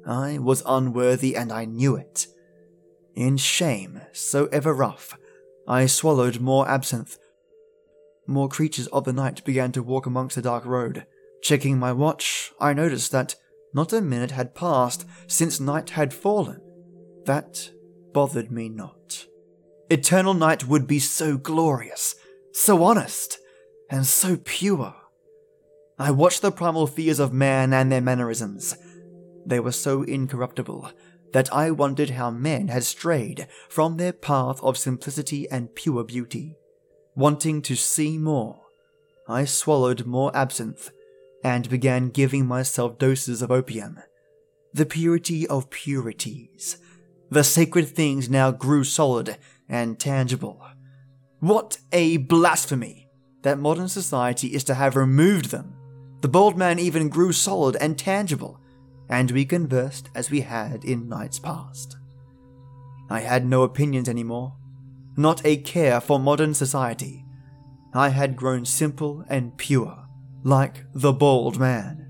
I 0.06 0.38
was 0.38 0.64
unworthy 0.66 1.36
and 1.36 1.52
I 1.52 1.66
knew 1.66 1.96
it. 1.96 2.28
In 3.14 3.38
shame, 3.38 4.02
so 4.14 4.46
ever 4.48 4.74
rough, 4.74 5.18
I 5.68 5.86
swallowed 5.86 6.40
more 6.40 6.68
absinthe. 6.68 7.18
More 8.26 8.48
creatures 8.48 8.88
of 8.88 9.04
the 9.06 9.14
night 9.14 9.44
began 9.44 9.72
to 9.74 9.84
walk 9.84 10.06
amongst 10.06 10.36
the 10.36 10.42
dark 10.42 10.66
road. 10.66 11.06
Checking 11.42 11.78
my 11.78 11.92
watch, 11.92 12.52
I 12.60 12.74
noticed 12.74 13.12
that 13.12 13.36
not 13.78 13.94
a 13.94 14.02
minute 14.02 14.32
had 14.32 14.56
passed 14.56 15.06
since 15.28 15.60
night 15.60 15.92
had 15.92 16.12
fallen. 16.12 16.60
That 17.26 17.70
bothered 18.12 18.52
me 18.52 18.70
not. 18.70 19.28
Eternal 19.92 20.34
night 20.34 20.68
would 20.68 20.88
be 20.88 20.98
so 20.98 21.38
glorious, 21.38 22.16
so 22.52 22.84
honest, 22.84 23.38
and 23.92 24.04
so 24.04 24.36
pure. 24.44 24.96
I 26.00 26.10
watched 26.10 26.42
the 26.42 26.52
primal 26.52 26.88
fears 26.88 27.20
of 27.20 27.32
man 27.32 27.72
and 27.72 27.92
their 27.92 28.02
mannerisms. 28.02 28.76
They 29.46 29.60
were 29.60 29.72
so 29.72 30.02
incorruptible 30.02 30.92
that 31.34 31.54
I 31.54 31.70
wondered 31.70 32.10
how 32.10 32.32
men 32.32 32.70
had 32.70 32.84
strayed 32.84 33.48
from 33.70 33.98
their 33.98 34.12
path 34.12 34.60
of 34.64 34.76
simplicity 34.80 35.48
and 35.52 35.76
pure 35.76 36.04
beauty. 36.04 36.56
Wanting 37.16 37.62
to 37.62 37.76
see 37.76 38.18
more, 38.18 38.60
I 39.28 39.46
swallowed 39.46 40.08
more 40.08 40.36
absinthe 40.36 40.90
and 41.44 41.70
began 41.70 42.10
giving 42.10 42.46
myself 42.46 42.98
doses 42.98 43.42
of 43.42 43.52
opium. 43.52 44.00
The 44.74 44.86
purity 44.86 45.48
of 45.48 45.70
purities. 45.70 46.78
The 47.30 47.44
sacred 47.44 47.90
things 47.90 48.30
now 48.30 48.52
grew 48.52 48.84
solid 48.84 49.38
and 49.68 50.00
tangible. 50.00 50.62
What 51.40 51.78
a 51.92 52.18
blasphemy 52.18 53.10
that 53.44 53.60
modern 53.60 53.88
society 53.88 54.54
is 54.54 54.64
to 54.66 54.74
have 54.74 54.96
removed 54.96 55.52
them. 55.52 55.76
The 56.22 56.28
bald 56.28 56.58
man 56.58 56.80
even 56.80 57.10
grew 57.10 57.32
solid 57.32 57.76
and 57.78 57.98
tangible 57.98 58.60
and 59.10 59.32
we 59.32 59.46
conversed 59.46 60.10
as 60.16 60.30
we 60.30 60.42
had 60.42 60.84
in 60.84 61.08
nights 61.08 61.40
past. 61.40 61.98
I 63.10 63.22
had 63.22 63.46
no 63.46 63.64
opinions 63.64 64.10
anymore, 64.10 64.56
not 65.16 65.46
a 65.46 65.58
care 65.58 66.02
for 66.02 66.20
modern 66.20 66.54
society. 66.54 67.26
I 67.94 68.10
had 68.10 68.36
grown 68.36 68.66
simple 68.66 69.24
and 69.30 69.56
pure, 69.58 70.07
like 70.48 70.86
the 70.94 71.12
bald 71.12 71.60
man. 71.60 72.10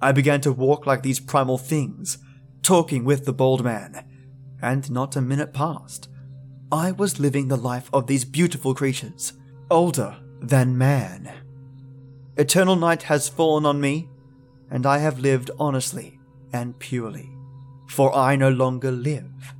I 0.00 0.10
began 0.10 0.40
to 0.40 0.52
walk 0.52 0.84
like 0.84 1.04
these 1.04 1.20
primal 1.20 1.58
things, 1.58 2.18
talking 2.60 3.04
with 3.04 3.24
the 3.24 3.32
bald 3.32 3.62
man, 3.62 4.04
and 4.60 4.90
not 4.90 5.14
a 5.14 5.20
minute 5.20 5.54
passed. 5.54 6.08
I 6.72 6.90
was 6.90 7.20
living 7.20 7.46
the 7.46 7.56
life 7.56 7.88
of 7.92 8.08
these 8.08 8.24
beautiful 8.24 8.74
creatures, 8.74 9.34
older 9.70 10.16
than 10.40 10.76
man. 10.76 11.32
Eternal 12.36 12.74
night 12.74 13.04
has 13.04 13.28
fallen 13.28 13.64
on 13.64 13.80
me, 13.80 14.08
and 14.68 14.84
I 14.84 14.98
have 14.98 15.20
lived 15.20 15.52
honestly 15.60 16.18
and 16.52 16.76
purely, 16.80 17.30
for 17.88 18.12
I 18.12 18.34
no 18.34 18.50
longer 18.50 18.90
live. 18.90 19.54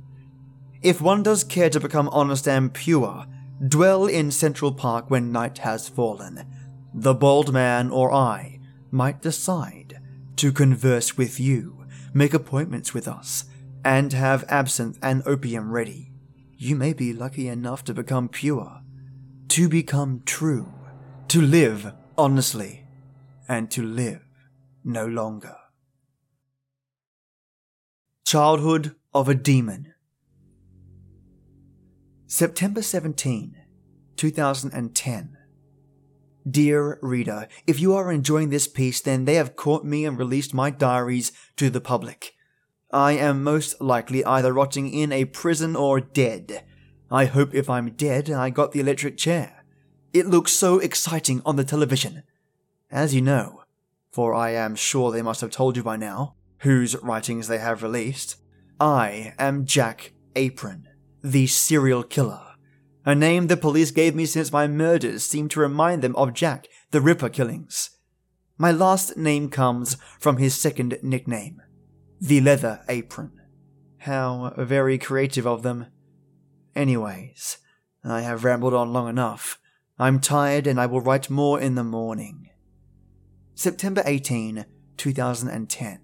If 0.81 0.99
one 0.99 1.23
does 1.23 1.45
care 1.45 1.69
to 1.69 1.79
become 1.79 2.09
honest 2.09 2.49
and 2.49 2.73
pure, 2.73 3.25
dwell 3.65 4.07
in 4.07 4.29
Central 4.29 4.73
Park 4.73 5.09
when 5.09 5.31
night 5.31 5.59
has 5.59 5.87
fallen. 5.87 6.45
The 6.93 7.15
bald 7.15 7.51
man 7.51 7.89
or 7.89 8.13
I 8.13 8.59
might 8.91 9.21
decide 9.21 9.99
to 10.35 10.51
converse 10.51 11.17
with 11.17 11.39
you, 11.39 11.85
make 12.13 12.33
appointments 12.33 12.93
with 12.93 13.07
us, 13.07 13.45
and 13.83 14.13
have 14.13 14.45
absinthe 14.47 14.99
and 15.01 15.23
opium 15.25 15.71
ready. 15.71 16.11
You 16.55 16.75
may 16.75 16.93
be 16.93 17.11
lucky 17.11 17.47
enough 17.47 17.83
to 17.85 17.93
become 17.93 18.29
pure, 18.29 18.81
to 19.49 19.67
become 19.67 20.21
true, 20.25 20.71
to 21.29 21.41
live 21.41 21.93
honestly 22.17 22.85
and 23.47 23.71
to 23.71 23.83
live 23.83 24.21
no 24.83 25.05
longer. 25.05 25.55
Childhood 28.25 28.95
of 29.13 29.27
a 29.27 29.35
Demon. 29.35 29.93
September 32.27 32.81
17, 32.81 33.55
2010. 34.15 35.32
Dear 36.49 36.99
reader, 37.01 37.47
if 37.65 37.79
you 37.79 37.93
are 37.95 38.11
enjoying 38.11 38.49
this 38.49 38.67
piece, 38.67 38.99
then 38.99 39.25
they 39.25 39.35
have 39.35 39.55
caught 39.55 39.85
me 39.85 40.05
and 40.05 40.17
released 40.17 40.53
my 40.53 40.69
diaries 40.69 41.31
to 41.55 41.69
the 41.69 41.79
public. 41.79 42.33
I 42.91 43.13
am 43.13 43.43
most 43.43 43.79
likely 43.81 44.25
either 44.25 44.53
rotting 44.53 44.93
in 44.93 45.11
a 45.11 45.25
prison 45.25 45.75
or 45.75 45.99
dead. 46.01 46.63
I 47.09 47.25
hope 47.25 47.55
if 47.55 47.69
I'm 47.69 47.91
dead, 47.91 48.29
I 48.29 48.49
got 48.49 48.71
the 48.71 48.81
electric 48.81 49.17
chair. 49.17 49.63
It 50.11 50.27
looks 50.27 50.51
so 50.51 50.79
exciting 50.79 51.41
on 51.45 51.55
the 51.55 51.63
television. 51.63 52.23
As 52.91 53.15
you 53.15 53.21
know, 53.21 53.63
for 54.11 54.35
I 54.35 54.51
am 54.51 54.75
sure 54.75 55.11
they 55.11 55.21
must 55.21 55.41
have 55.41 55.49
told 55.49 55.77
you 55.77 55.83
by 55.83 55.95
now, 55.95 56.35
whose 56.59 56.95
writings 57.01 57.47
they 57.47 57.57
have 57.57 57.81
released, 57.81 58.35
I 58.79 59.33
am 59.39 59.65
Jack 59.65 60.13
Apron, 60.35 60.87
the 61.23 61.47
serial 61.47 62.03
killer. 62.03 62.52
A 63.05 63.13
name 63.13 63.47
the 63.47 63.57
police 63.57 63.91
gave 63.91 64.15
me 64.15 64.25
since 64.25 64.51
my 64.51 64.65
murders 64.67 65.23
seemed 65.23 65.51
to 65.51 65.59
remind 65.59 66.01
them 66.01 66.15
of 66.15 66.33
Jack 66.33 66.67
the 66.91 67.01
Ripper 67.01 67.29
killings. 67.29 67.89
My 68.57 68.71
last 68.71 69.17
name 69.17 69.49
comes 69.49 69.97
from 70.19 70.37
his 70.37 70.55
second 70.55 70.97
nickname, 71.01 71.61
the 72.21 72.39
Leather 72.39 72.81
Apron. 72.87 73.41
How 73.99 74.53
very 74.57 74.97
creative 74.97 75.45
of 75.45 75.63
them. 75.63 75.87
Anyways, 76.75 77.57
I 78.05 78.21
have 78.21 78.43
rambled 78.43 78.73
on 78.73 78.93
long 78.93 79.09
enough. 79.09 79.59
I'm 79.99 80.19
tired 80.19 80.65
and 80.65 80.79
I 80.79 80.85
will 80.85 81.01
write 81.01 81.29
more 81.29 81.59
in 81.59 81.75
the 81.75 81.83
morning. 81.83 82.49
September 83.53 84.01
18, 84.05 84.65
2010. 84.97 85.99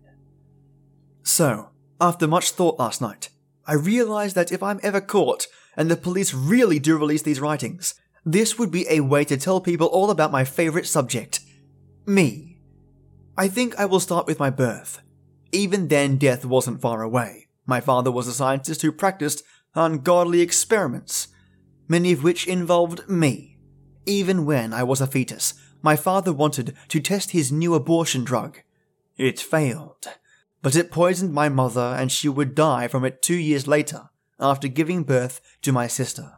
So, 1.23 1.69
after 2.01 2.27
much 2.27 2.51
thought 2.51 2.79
last 2.79 3.01
night, 3.01 3.29
I 3.65 3.73
realized 3.73 4.35
that 4.35 4.51
if 4.51 4.61
I'm 4.61 4.79
ever 4.83 5.01
caught 5.01 5.47
and 5.79 5.89
the 5.89 5.95
police 5.95 6.33
really 6.33 6.77
do 6.77 6.97
release 6.97 7.21
these 7.21 7.39
writings, 7.39 7.95
this 8.25 8.59
would 8.59 8.69
be 8.69 8.85
a 8.89 8.99
way 8.99 9.23
to 9.23 9.37
tell 9.37 9.61
people 9.61 9.87
all 9.87 10.11
about 10.11 10.29
my 10.29 10.43
favorite 10.43 10.85
subject 10.85 11.39
me. 12.05 12.57
I 13.37 13.47
think 13.47 13.79
I 13.79 13.85
will 13.85 14.01
start 14.01 14.27
with 14.27 14.39
my 14.39 14.49
birth. 14.49 15.01
Even 15.53 15.87
then, 15.87 16.17
death 16.17 16.43
wasn't 16.43 16.81
far 16.81 17.01
away. 17.01 17.47
My 17.65 17.79
father 17.79 18.11
was 18.11 18.27
a 18.27 18.33
scientist 18.33 18.81
who 18.81 18.91
practiced 18.91 19.43
ungodly 19.73 20.41
experiments, 20.41 21.29
many 21.87 22.11
of 22.11 22.23
which 22.23 22.45
involved 22.45 23.07
me. 23.07 23.57
Even 24.05 24.45
when 24.45 24.73
I 24.73 24.83
was 24.83 24.99
a 24.99 25.07
fetus, 25.07 25.53
my 25.81 25.95
father 25.95 26.33
wanted 26.33 26.75
to 26.89 26.99
test 26.99 27.31
his 27.31 27.53
new 27.53 27.73
abortion 27.73 28.25
drug. 28.25 28.59
It 29.15 29.39
failed, 29.39 30.07
but 30.61 30.75
it 30.75 30.91
poisoned 30.91 31.31
my 31.31 31.47
mother 31.47 31.95
and 31.97 32.11
she 32.11 32.27
would 32.27 32.53
die 32.53 32.89
from 32.89 33.05
it 33.05 33.21
two 33.21 33.37
years 33.37 33.65
later 33.65 34.09
after 34.39 34.67
giving 34.67 35.03
birth 35.03 35.41
to 35.61 35.71
my 35.71 35.87
sister. 35.87 36.33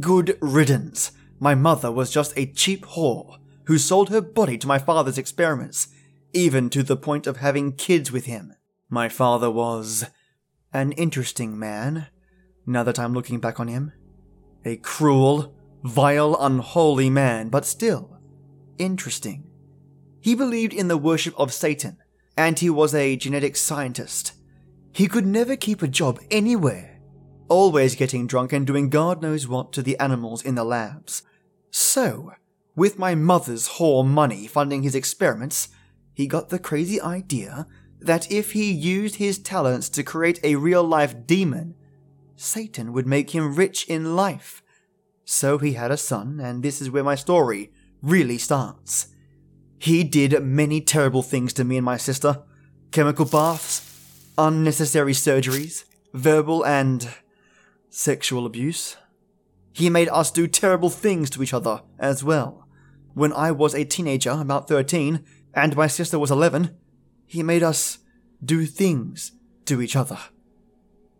Good 0.00 0.38
riddance. 0.40 1.12
My 1.38 1.54
mother 1.54 1.92
was 1.92 2.10
just 2.10 2.32
a 2.36 2.46
cheap 2.46 2.84
whore 2.86 3.38
who 3.64 3.78
sold 3.78 4.08
her 4.08 4.20
body 4.20 4.58
to 4.58 4.66
my 4.66 4.78
father's 4.78 5.18
experiments, 5.18 5.88
even 6.32 6.70
to 6.70 6.82
the 6.82 6.96
point 6.96 7.26
of 7.26 7.38
having 7.38 7.72
kids 7.72 8.10
with 8.10 8.24
him. 8.24 8.54
My 8.88 9.08
father 9.08 9.50
was 9.50 10.06
an 10.72 10.92
interesting 10.92 11.58
man, 11.58 12.08
now 12.66 12.82
that 12.82 12.98
I'm 12.98 13.14
looking 13.14 13.40
back 13.40 13.60
on 13.60 13.68
him. 13.68 13.92
A 14.64 14.76
cruel, 14.76 15.54
vile, 15.82 16.36
unholy 16.40 17.10
man, 17.10 17.48
but 17.48 17.64
still 17.64 18.18
interesting. 18.78 19.44
He 20.20 20.34
believed 20.34 20.72
in 20.72 20.88
the 20.88 20.96
worship 20.96 21.34
of 21.38 21.52
Satan, 21.52 21.98
and 22.36 22.58
he 22.58 22.70
was 22.70 22.94
a 22.94 23.16
genetic 23.16 23.56
scientist. 23.56 24.32
He 24.98 25.06
could 25.06 25.26
never 25.26 25.54
keep 25.54 25.80
a 25.80 25.86
job 25.86 26.18
anywhere, 26.28 26.98
always 27.46 27.94
getting 27.94 28.26
drunk 28.26 28.52
and 28.52 28.66
doing 28.66 28.90
God 28.90 29.22
knows 29.22 29.46
what 29.46 29.72
to 29.74 29.80
the 29.80 29.96
animals 30.00 30.42
in 30.42 30.56
the 30.56 30.64
labs. 30.64 31.22
So, 31.70 32.32
with 32.74 32.98
my 32.98 33.14
mother's 33.14 33.68
whore 33.68 34.04
money 34.04 34.48
funding 34.48 34.82
his 34.82 34.96
experiments, 34.96 35.68
he 36.14 36.26
got 36.26 36.48
the 36.48 36.58
crazy 36.58 37.00
idea 37.00 37.68
that 38.00 38.28
if 38.32 38.54
he 38.54 38.72
used 38.72 39.14
his 39.14 39.38
talents 39.38 39.88
to 39.90 40.02
create 40.02 40.40
a 40.42 40.56
real 40.56 40.82
life 40.82 41.14
demon, 41.28 41.76
Satan 42.34 42.92
would 42.92 43.06
make 43.06 43.30
him 43.30 43.54
rich 43.54 43.86
in 43.88 44.16
life. 44.16 44.64
So 45.24 45.58
he 45.58 45.74
had 45.74 45.92
a 45.92 45.96
son, 45.96 46.40
and 46.42 46.60
this 46.60 46.82
is 46.82 46.90
where 46.90 47.04
my 47.04 47.14
story 47.14 47.70
really 48.02 48.36
starts. 48.36 49.14
He 49.78 50.02
did 50.02 50.42
many 50.42 50.80
terrible 50.80 51.22
things 51.22 51.52
to 51.52 51.62
me 51.62 51.76
and 51.76 51.84
my 51.84 51.98
sister 51.98 52.42
chemical 52.90 53.26
baths, 53.26 53.87
unnecessary 54.38 55.12
surgeries, 55.12 55.84
verbal 56.14 56.64
and 56.64 57.08
sexual 57.90 58.46
abuse. 58.46 58.96
He 59.72 59.90
made 59.90 60.08
us 60.08 60.30
do 60.30 60.46
terrible 60.46 60.90
things 60.90 61.28
to 61.30 61.42
each 61.42 61.52
other 61.52 61.82
as 61.98 62.24
well. 62.24 62.66
When 63.14 63.32
I 63.32 63.50
was 63.50 63.74
a 63.74 63.84
teenager, 63.84 64.30
about 64.30 64.68
13, 64.68 65.24
and 65.52 65.76
my 65.76 65.88
sister 65.88 66.18
was 66.18 66.30
11, 66.30 66.76
he 67.26 67.42
made 67.42 67.62
us 67.62 67.98
do 68.44 68.64
things 68.64 69.32
to 69.66 69.82
each 69.82 69.96
other. 69.96 70.18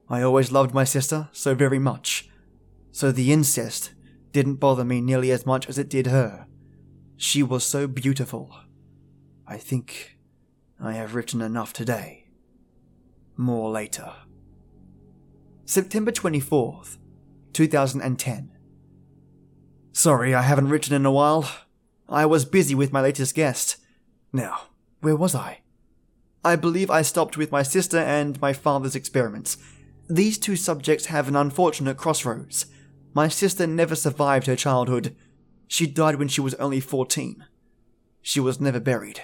I 0.09 0.23
always 0.23 0.53
loved 0.53 0.73
my 0.73 0.85
sister 0.85 1.29
so 1.33 1.55
very 1.55 1.79
much, 1.79 2.31
so 2.93 3.13
the 3.13 3.33
incest 3.33 3.93
didn't 4.33 4.55
bother 4.55 4.85
me 4.85 5.01
nearly 5.01 5.31
as 5.31 5.45
much 5.45 5.69
as 5.69 5.79
it 5.79 5.91
did 5.91 6.07
her. 6.07 6.47
She 7.17 7.43
was 7.43 7.65
so 7.65 7.87
beautiful. 7.87 8.55
I 9.47 9.57
think 9.57 10.19
I 10.81 10.93
have 10.93 11.15
written 11.15 11.41
enough 11.41 11.73
today. 11.73 12.18
More 13.41 13.71
later. 13.71 14.13
September 15.65 16.11
24th, 16.11 16.99
2010. 17.53 18.51
Sorry, 19.93 20.35
I 20.35 20.43
haven't 20.43 20.71
written 20.71 20.93
in 20.93 21.07
a 21.07 21.13
while. 21.13 21.49
I 22.09 22.27
was 22.27 22.45
busy 22.45 22.75
with 22.75 22.93
my 22.93 23.01
latest 23.01 23.37
guest. 23.37 23.77
Now, 24.33 24.63
where 25.03 25.15
was 25.15 25.37
I? 25.37 25.61
I 26.45 26.57
believe 26.57 26.91
I 26.91 27.03
stopped 27.03 27.37
with 27.37 27.53
my 27.53 27.63
sister 27.63 27.99
and 27.99 28.41
my 28.41 28.53
father's 28.53 28.97
experiments. 28.97 29.57
These 30.11 30.39
two 30.39 30.57
subjects 30.57 31.07
have 31.07 31.29
an 31.29 31.37
unfortunate 31.37 31.97
crossroads. 31.97 32.67
My 33.15 33.29
sister 33.29 33.69
never 33.69 33.95
survived 33.95 34.49
her 34.49 34.57
childhood. 34.57 35.15
She 35.69 35.87
died 35.87 36.17
when 36.17 36.29
she 36.29 36.41
was 36.41 36.55
only 36.55 36.81
14. 36.81 37.45
She 38.21 38.41
was 38.41 38.61
never 38.61 38.81
buried. 38.81 39.23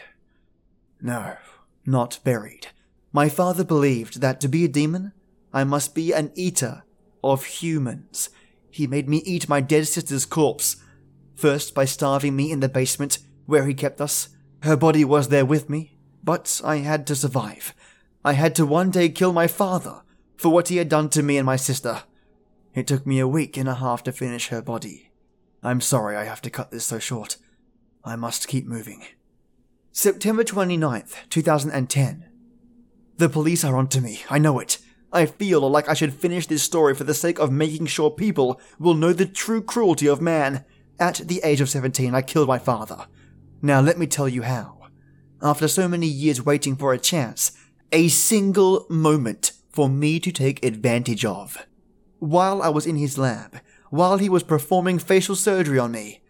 No, 1.00 1.36
not 1.84 2.20
buried. 2.22 2.68
My 3.14 3.28
father 3.28 3.62
believed 3.62 4.20
that 4.22 4.40
to 4.40 4.48
be 4.48 4.64
a 4.64 4.68
demon, 4.68 5.12
I 5.52 5.62
must 5.62 5.94
be 5.94 6.12
an 6.12 6.32
eater 6.34 6.82
of 7.22 7.44
humans. 7.44 8.28
He 8.72 8.88
made 8.88 9.08
me 9.08 9.18
eat 9.18 9.48
my 9.48 9.60
dead 9.60 9.86
sister's 9.86 10.26
corpse, 10.26 10.82
first 11.36 11.76
by 11.76 11.84
starving 11.84 12.34
me 12.34 12.50
in 12.50 12.58
the 12.58 12.68
basement 12.68 13.20
where 13.46 13.66
he 13.66 13.72
kept 13.72 14.00
us. 14.00 14.30
Her 14.64 14.76
body 14.76 15.04
was 15.04 15.28
there 15.28 15.44
with 15.46 15.70
me, 15.70 15.96
but 16.24 16.60
I 16.64 16.78
had 16.78 17.06
to 17.06 17.14
survive. 17.14 17.72
I 18.24 18.32
had 18.32 18.56
to 18.56 18.66
one 18.66 18.90
day 18.90 19.08
kill 19.10 19.32
my 19.32 19.46
father 19.46 20.02
for 20.36 20.48
what 20.48 20.66
he 20.66 20.78
had 20.78 20.88
done 20.88 21.08
to 21.10 21.22
me 21.22 21.36
and 21.36 21.46
my 21.46 21.54
sister. 21.54 22.02
It 22.74 22.88
took 22.88 23.06
me 23.06 23.20
a 23.20 23.28
week 23.28 23.56
and 23.56 23.68
a 23.68 23.76
half 23.76 24.02
to 24.04 24.12
finish 24.12 24.48
her 24.48 24.60
body. 24.60 25.12
I'm 25.62 25.80
sorry 25.80 26.16
I 26.16 26.24
have 26.24 26.42
to 26.42 26.50
cut 26.50 26.72
this 26.72 26.86
so 26.86 26.98
short. 26.98 27.36
I 28.02 28.16
must 28.16 28.48
keep 28.48 28.66
moving. 28.66 29.04
September 29.92 30.42
29th, 30.42 31.14
2010. 31.30 32.33
The 33.16 33.28
police 33.28 33.64
are 33.64 33.76
onto 33.76 34.00
me, 34.00 34.22
I 34.28 34.38
know 34.38 34.58
it. 34.58 34.78
I 35.12 35.26
feel 35.26 35.68
like 35.70 35.88
I 35.88 35.94
should 35.94 36.12
finish 36.12 36.46
this 36.46 36.64
story 36.64 36.94
for 36.94 37.04
the 37.04 37.14
sake 37.14 37.38
of 37.38 37.52
making 37.52 37.86
sure 37.86 38.10
people 38.10 38.60
will 38.78 38.94
know 38.94 39.12
the 39.12 39.26
true 39.26 39.62
cruelty 39.62 40.08
of 40.08 40.20
man. 40.20 40.64
At 40.98 41.22
the 41.24 41.40
age 41.44 41.60
of 41.60 41.68
17, 41.68 42.14
I 42.14 42.22
killed 42.22 42.48
my 42.48 42.58
father. 42.58 43.06
Now 43.62 43.80
let 43.80 43.98
me 43.98 44.06
tell 44.06 44.28
you 44.28 44.42
how 44.42 44.74
after 45.44 45.68
so 45.68 45.86
many 45.86 46.06
years 46.06 46.44
waiting 46.44 46.74
for 46.74 46.92
a 46.92 46.98
chance, 46.98 47.52
a 47.92 48.08
single 48.08 48.86
moment 48.88 49.52
for 49.68 49.88
me 49.88 50.18
to 50.18 50.32
take 50.32 50.64
advantage 50.64 51.24
of. 51.24 51.66
While 52.18 52.62
I 52.62 52.70
was 52.70 52.86
in 52.86 52.96
his 52.96 53.18
lab, 53.18 53.60
while 53.90 54.16
he 54.16 54.30
was 54.30 54.42
performing 54.42 54.98
facial 54.98 55.36
surgery 55.36 55.78
on 55.78 55.92
me, 55.92 56.22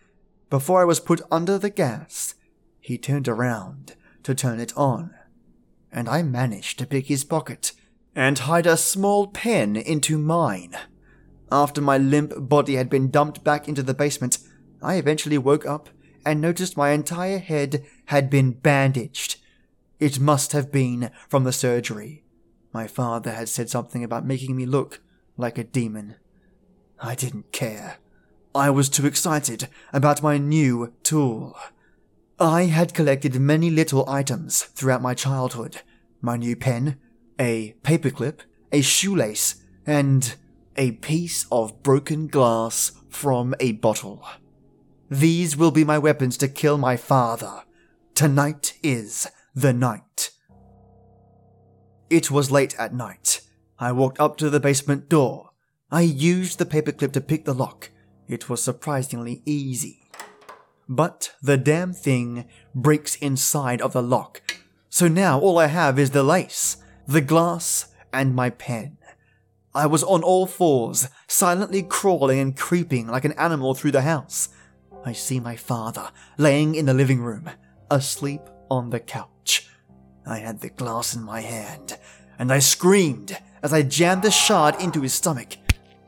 before 0.51 0.81
I 0.81 0.85
was 0.85 0.99
put 0.99 1.23
under 1.31 1.59
the 1.59 1.71
gas, 1.71 2.35
he 2.81 2.99
turned 2.99 3.29
around 3.29 3.95
to 4.25 4.35
turn 4.35 4.59
it 4.59 4.77
on, 4.77 5.15
and 5.95 6.09
I 6.09 6.23
managed 6.23 6.79
to 6.81 6.87
pick 6.87 7.07
his 7.07 7.25
pocket 7.25 7.73
and 8.15 8.41
hide 8.41 8.67
a 8.67 8.77
small 8.77 9.29
pen 9.29 9.77
into 9.77 10.19
mine. 10.19 10.77
After 11.51 11.81
my 11.81 11.97
limp 11.97 12.33
body 12.37 12.75
had 12.75 12.91
been 12.91 13.11
dumped 13.11 13.45
back 13.45 13.69
into 13.69 13.83
the 13.83 13.95
basement, 13.95 14.39
I 14.83 14.97
eventually 14.97 15.39
woke 15.39 15.65
up 15.65 15.89
and 16.27 16.41
noticed 16.41 16.77
my 16.77 16.91
entire 16.91 17.39
head 17.39 17.85
had 18.07 18.29
been 18.29 18.53
bandaged. 18.53 19.37
It 20.01 20.19
must 20.19 20.53
have 20.53 20.73
been 20.73 21.11
from 21.29 21.45
the 21.45 21.53
surgery. 21.53 22.25
My 22.73 22.89
father 22.89 23.33
had 23.33 23.49
said 23.49 23.71
something 23.71 24.03
about 24.03 24.27
making 24.27 24.57
me 24.57 24.67
look 24.67 25.01
like 25.37 25.59
a 25.59 25.65
demon. 25.65 26.17
I 27.01 27.15
didn't 27.15 27.53
care. 27.53 27.99
I 28.55 28.71
was 28.71 28.89
too 28.89 29.07
excited 29.07 29.69
about 29.93 30.23
my 30.23 30.39
new 30.39 30.93
tool. 31.03 31.57
I 32.39 32.65
had 32.65 32.95
collected 32.95 33.39
many 33.39 33.71
little 33.71 34.09
items 34.09 34.63
throughout 34.63 35.03
my 35.03 35.15
childhood 35.15 35.83
my 36.21 36.37
new 36.39 36.57
pen, 36.57 36.99
a 37.39 37.75
paperclip, 37.83 38.41
a 38.73 38.81
shoelace, 38.81 39.57
and 39.87 40.35
a 40.75 40.93
piece 40.93 41.47
of 41.53 41.83
broken 41.83 42.29
glass 42.29 42.93
from 43.11 43.55
a 43.61 43.73
bottle. 43.73 44.25
These 45.11 45.55
will 45.57 45.71
be 45.71 45.85
my 45.85 45.99
weapons 45.99 46.39
to 46.39 46.49
kill 46.49 46.79
my 46.79 46.97
father. 46.97 47.65
Tonight 48.15 48.73
is 48.83 49.29
the 49.55 49.75
night. 49.75 50.31
It 52.09 52.31
was 52.31 52.51
late 52.51 52.75
at 52.79 52.95
night. 52.95 53.43
I 53.79 53.93
walked 53.93 54.19
up 54.19 54.39
to 54.39 54.49
the 54.49 54.61
basement 54.61 55.11
door. 55.11 55.51
I 55.91 56.01
used 56.01 56.59
the 56.59 56.67
paperclip 56.67 57.13
to 57.13 57.21
pick 57.21 57.45
the 57.45 57.55
lock. 57.55 57.91
It 58.29 58.49
was 58.49 58.63
surprisingly 58.63 59.43
easy. 59.45 60.04
But 60.89 61.33
the 61.43 61.57
damn 61.57 61.93
thing 61.93 62.47
breaks 62.75 63.17
inside 63.17 63.81
of 63.81 63.93
the 63.93 64.03
lock. 64.03 64.43
So 64.91 65.09
now 65.09 65.41
all 65.41 65.59
I 65.59 65.67
have 65.67 65.99
is 65.99 66.11
the 66.11 66.23
lace, 66.23 66.77
the 67.07 67.21
glass, 67.21 67.89
and 68.13 68.35
my 68.35 68.51
pen. 68.51 68.99
I 69.75 69.87
was 69.87 70.05
on 70.05 70.23
all 70.23 70.47
fours, 70.47 71.09
silently 71.27 71.83
crawling 71.83 72.39
and 72.39 72.57
creeping 72.57 73.09
like 73.09 73.25
an 73.25 73.33
animal 73.33 73.75
through 73.75 73.91
the 73.91 74.03
house. 74.03 74.51
I 75.05 75.13
see 75.13 75.41
my 75.41 75.57
father 75.57 76.11
laying 76.39 76.77
in 76.77 76.87
the 76.87 76.95
living 76.95 77.21
room, 77.21 77.51
asleep 77.91 78.43
on 78.71 78.91
the 78.91 79.01
couch. 79.01 79.69
I 80.27 80.39
had 80.39 80.61
the 80.61 80.71
glass 80.71 81.15
in 81.17 81.23
my 81.23 81.41
hand, 81.41 81.99
and 82.39 82.53
I 82.53 82.61
screamed 82.61 83.37
as 83.63 83.73
I 83.73 83.83
jammed 83.83 84.23
the 84.23 84.31
shard 84.31 84.81
into 84.81 85.01
his 85.01 85.13
stomach. 85.13 85.57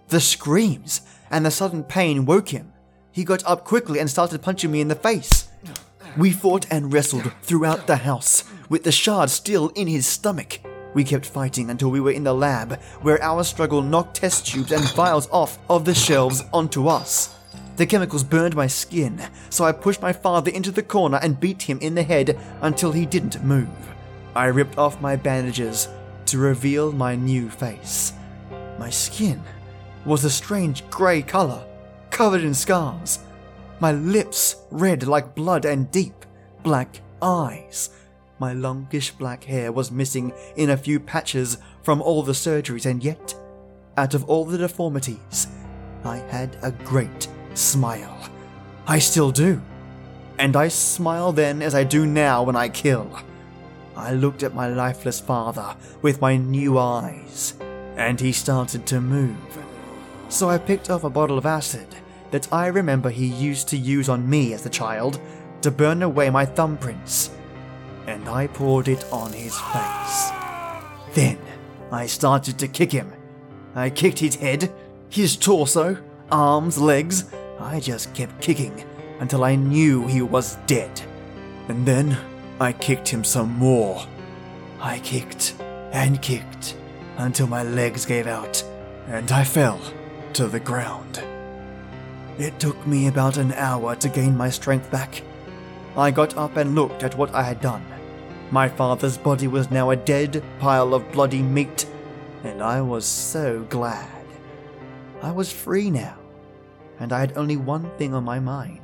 The 0.08 0.20
screams 0.20 1.00
and 1.30 1.44
the 1.44 1.50
sudden 1.50 1.82
pain 1.82 2.24
woke 2.24 2.50
him. 2.50 2.72
He 3.16 3.24
got 3.24 3.42
up 3.46 3.64
quickly 3.64 3.98
and 3.98 4.10
started 4.10 4.42
punching 4.42 4.70
me 4.70 4.82
in 4.82 4.88
the 4.88 4.94
face. 4.94 5.48
We 6.18 6.32
fought 6.32 6.66
and 6.70 6.92
wrestled 6.92 7.32
throughout 7.40 7.86
the 7.86 7.96
house, 7.96 8.44
with 8.68 8.84
the 8.84 8.92
shard 8.92 9.30
still 9.30 9.70
in 9.70 9.86
his 9.86 10.06
stomach. 10.06 10.60
We 10.92 11.02
kept 11.02 11.24
fighting 11.24 11.70
until 11.70 11.90
we 11.90 11.98
were 11.98 12.10
in 12.10 12.24
the 12.24 12.34
lab, 12.34 12.78
where 13.00 13.22
our 13.22 13.42
struggle 13.42 13.80
knocked 13.80 14.16
test 14.16 14.46
tubes 14.46 14.70
and 14.70 14.84
vials 14.92 15.30
off 15.30 15.58
of 15.70 15.86
the 15.86 15.94
shelves 15.94 16.44
onto 16.52 16.88
us. 16.88 17.34
The 17.76 17.86
chemicals 17.86 18.22
burned 18.22 18.54
my 18.54 18.66
skin, 18.66 19.22
so 19.48 19.64
I 19.64 19.72
pushed 19.72 20.02
my 20.02 20.12
father 20.12 20.50
into 20.50 20.70
the 20.70 20.82
corner 20.82 21.18
and 21.22 21.40
beat 21.40 21.62
him 21.62 21.78
in 21.80 21.94
the 21.94 22.02
head 22.02 22.38
until 22.60 22.92
he 22.92 23.06
didn't 23.06 23.42
move. 23.42 23.94
I 24.34 24.48
ripped 24.48 24.76
off 24.76 25.00
my 25.00 25.16
bandages 25.16 25.88
to 26.26 26.36
reveal 26.36 26.92
my 26.92 27.16
new 27.16 27.48
face. 27.48 28.12
My 28.78 28.90
skin 28.90 29.42
was 30.04 30.24
a 30.24 30.30
strange 30.30 30.86
grey 30.90 31.22
colour, 31.22 31.64
covered 32.16 32.42
in 32.42 32.54
scars. 32.54 33.18
My 33.78 33.92
lips 33.92 34.56
red 34.70 35.06
like 35.06 35.34
blood 35.34 35.66
and 35.66 35.90
deep 35.90 36.24
black 36.62 37.02
eyes. 37.20 37.90
My 38.38 38.54
longish 38.54 39.10
black 39.10 39.44
hair 39.44 39.70
was 39.70 39.90
missing 39.90 40.32
in 40.56 40.70
a 40.70 40.78
few 40.78 40.98
patches 40.98 41.58
from 41.82 42.00
all 42.00 42.22
the 42.22 42.32
surgeries, 42.32 42.86
and 42.86 43.04
yet, 43.04 43.34
out 43.98 44.14
of 44.14 44.24
all 44.30 44.46
the 44.46 44.56
deformities, 44.56 45.48
I 46.04 46.16
had 46.16 46.56
a 46.62 46.70
great 46.70 47.28
smile. 47.52 48.30
I 48.86 48.98
still 48.98 49.30
do. 49.30 49.60
And 50.38 50.56
I 50.56 50.68
smile 50.68 51.32
then 51.32 51.60
as 51.60 51.74
I 51.74 51.84
do 51.84 52.06
now 52.06 52.42
when 52.44 52.56
I 52.56 52.70
kill. 52.70 53.10
I 53.94 54.14
looked 54.14 54.42
at 54.42 54.54
my 54.54 54.68
lifeless 54.68 55.20
father 55.20 55.76
with 56.00 56.22
my 56.22 56.38
new 56.38 56.78
eyes, 56.78 57.52
and 57.98 58.18
he 58.18 58.32
started 58.32 58.86
to 58.86 59.02
move. 59.02 59.58
So 60.30 60.48
I 60.48 60.56
picked 60.56 60.88
up 60.88 61.04
a 61.04 61.10
bottle 61.10 61.36
of 61.36 61.44
acid 61.44 61.88
that 62.30 62.52
I 62.52 62.66
remember 62.66 63.10
he 63.10 63.26
used 63.26 63.68
to 63.68 63.76
use 63.76 64.08
on 64.08 64.28
me 64.28 64.52
as 64.52 64.66
a 64.66 64.70
child 64.70 65.20
to 65.62 65.70
burn 65.70 66.02
away 66.02 66.30
my 66.30 66.44
thumbprints, 66.46 67.30
and 68.06 68.28
I 68.28 68.46
poured 68.46 68.88
it 68.88 69.04
on 69.12 69.32
his 69.32 69.58
face. 69.58 70.30
Then 71.14 71.38
I 71.90 72.06
started 72.06 72.58
to 72.58 72.68
kick 72.68 72.92
him. 72.92 73.12
I 73.74 73.90
kicked 73.90 74.18
his 74.18 74.36
head, 74.36 74.72
his 75.08 75.36
torso, 75.36 75.96
arms, 76.30 76.78
legs. 76.78 77.24
I 77.58 77.80
just 77.80 78.12
kept 78.14 78.40
kicking 78.40 78.84
until 79.20 79.44
I 79.44 79.54
knew 79.54 80.06
he 80.06 80.22
was 80.22 80.56
dead. 80.66 81.00
And 81.68 81.86
then 81.86 82.16
I 82.60 82.72
kicked 82.72 83.08
him 83.08 83.24
some 83.24 83.52
more. 83.52 84.06
I 84.80 84.98
kicked 85.00 85.54
and 85.92 86.20
kicked 86.20 86.76
until 87.16 87.46
my 87.46 87.62
legs 87.62 88.04
gave 88.04 88.26
out 88.26 88.62
and 89.08 89.30
I 89.32 89.44
fell 89.44 89.80
to 90.34 90.46
the 90.46 90.60
ground. 90.60 91.22
It 92.38 92.60
took 92.60 92.86
me 92.86 93.06
about 93.06 93.38
an 93.38 93.52
hour 93.52 93.96
to 93.96 94.08
gain 94.10 94.36
my 94.36 94.50
strength 94.50 94.90
back. 94.90 95.22
I 95.96 96.10
got 96.10 96.36
up 96.36 96.56
and 96.56 96.74
looked 96.74 97.02
at 97.02 97.16
what 97.16 97.34
I 97.34 97.42
had 97.42 97.62
done. 97.62 97.84
My 98.50 98.68
father's 98.68 99.16
body 99.16 99.48
was 99.48 99.70
now 99.70 99.90
a 99.90 99.96
dead 99.96 100.44
pile 100.58 100.92
of 100.92 101.10
bloody 101.12 101.42
meat, 101.42 101.86
and 102.44 102.62
I 102.62 102.82
was 102.82 103.06
so 103.06 103.62
glad. 103.70 104.24
I 105.22 105.32
was 105.32 105.50
free 105.50 105.90
now, 105.90 106.18
and 107.00 107.12
I 107.12 107.20
had 107.20 107.38
only 107.38 107.56
one 107.56 107.90
thing 107.96 108.12
on 108.12 108.24
my 108.24 108.38
mind. 108.38 108.80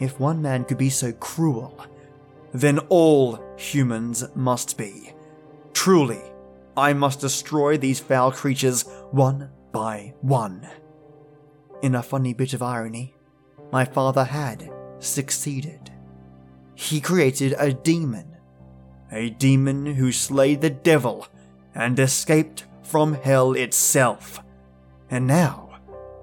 If 0.00 0.18
one 0.18 0.42
man 0.42 0.64
could 0.64 0.76
be 0.76 0.90
so 0.90 1.12
cruel, 1.12 1.86
then 2.52 2.80
all 2.88 3.38
humans 3.56 4.24
must 4.34 4.76
be. 4.76 5.12
Truly, 5.72 6.20
I 6.76 6.92
must 6.92 7.20
destroy 7.20 7.78
these 7.78 8.00
foul 8.00 8.32
creatures 8.32 8.82
one 9.12 9.50
by 9.70 10.14
one. 10.20 10.68
In 11.82 11.94
a 11.94 12.02
funny 12.02 12.32
bit 12.32 12.54
of 12.54 12.62
irony, 12.62 13.14
my 13.72 13.84
father 13.84 14.24
had 14.24 14.70
succeeded. 14.98 15.90
He 16.74 17.00
created 17.00 17.54
a 17.58 17.72
demon, 17.72 18.36
a 19.12 19.30
demon 19.30 19.86
who 19.86 20.12
slayed 20.12 20.60
the 20.60 20.70
devil 20.70 21.28
and 21.74 21.98
escaped 21.98 22.64
from 22.82 23.14
hell 23.14 23.52
itself. 23.52 24.40
And 25.10 25.26
now, 25.26 25.70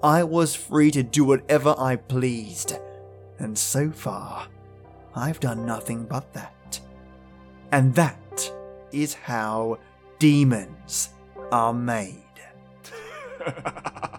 I 0.03 0.23
was 0.23 0.55
free 0.55 0.91
to 0.91 1.03
do 1.03 1.23
whatever 1.23 1.75
I 1.77 1.95
pleased, 1.95 2.77
and 3.37 3.57
so 3.57 3.91
far, 3.91 4.47
I've 5.15 5.39
done 5.39 5.65
nothing 5.65 6.05
but 6.05 6.33
that. 6.33 6.79
And 7.71 7.93
that 7.95 8.51
is 8.91 9.13
how 9.13 9.77
demons 10.19 11.09
are 11.51 11.73
made. 11.73 12.17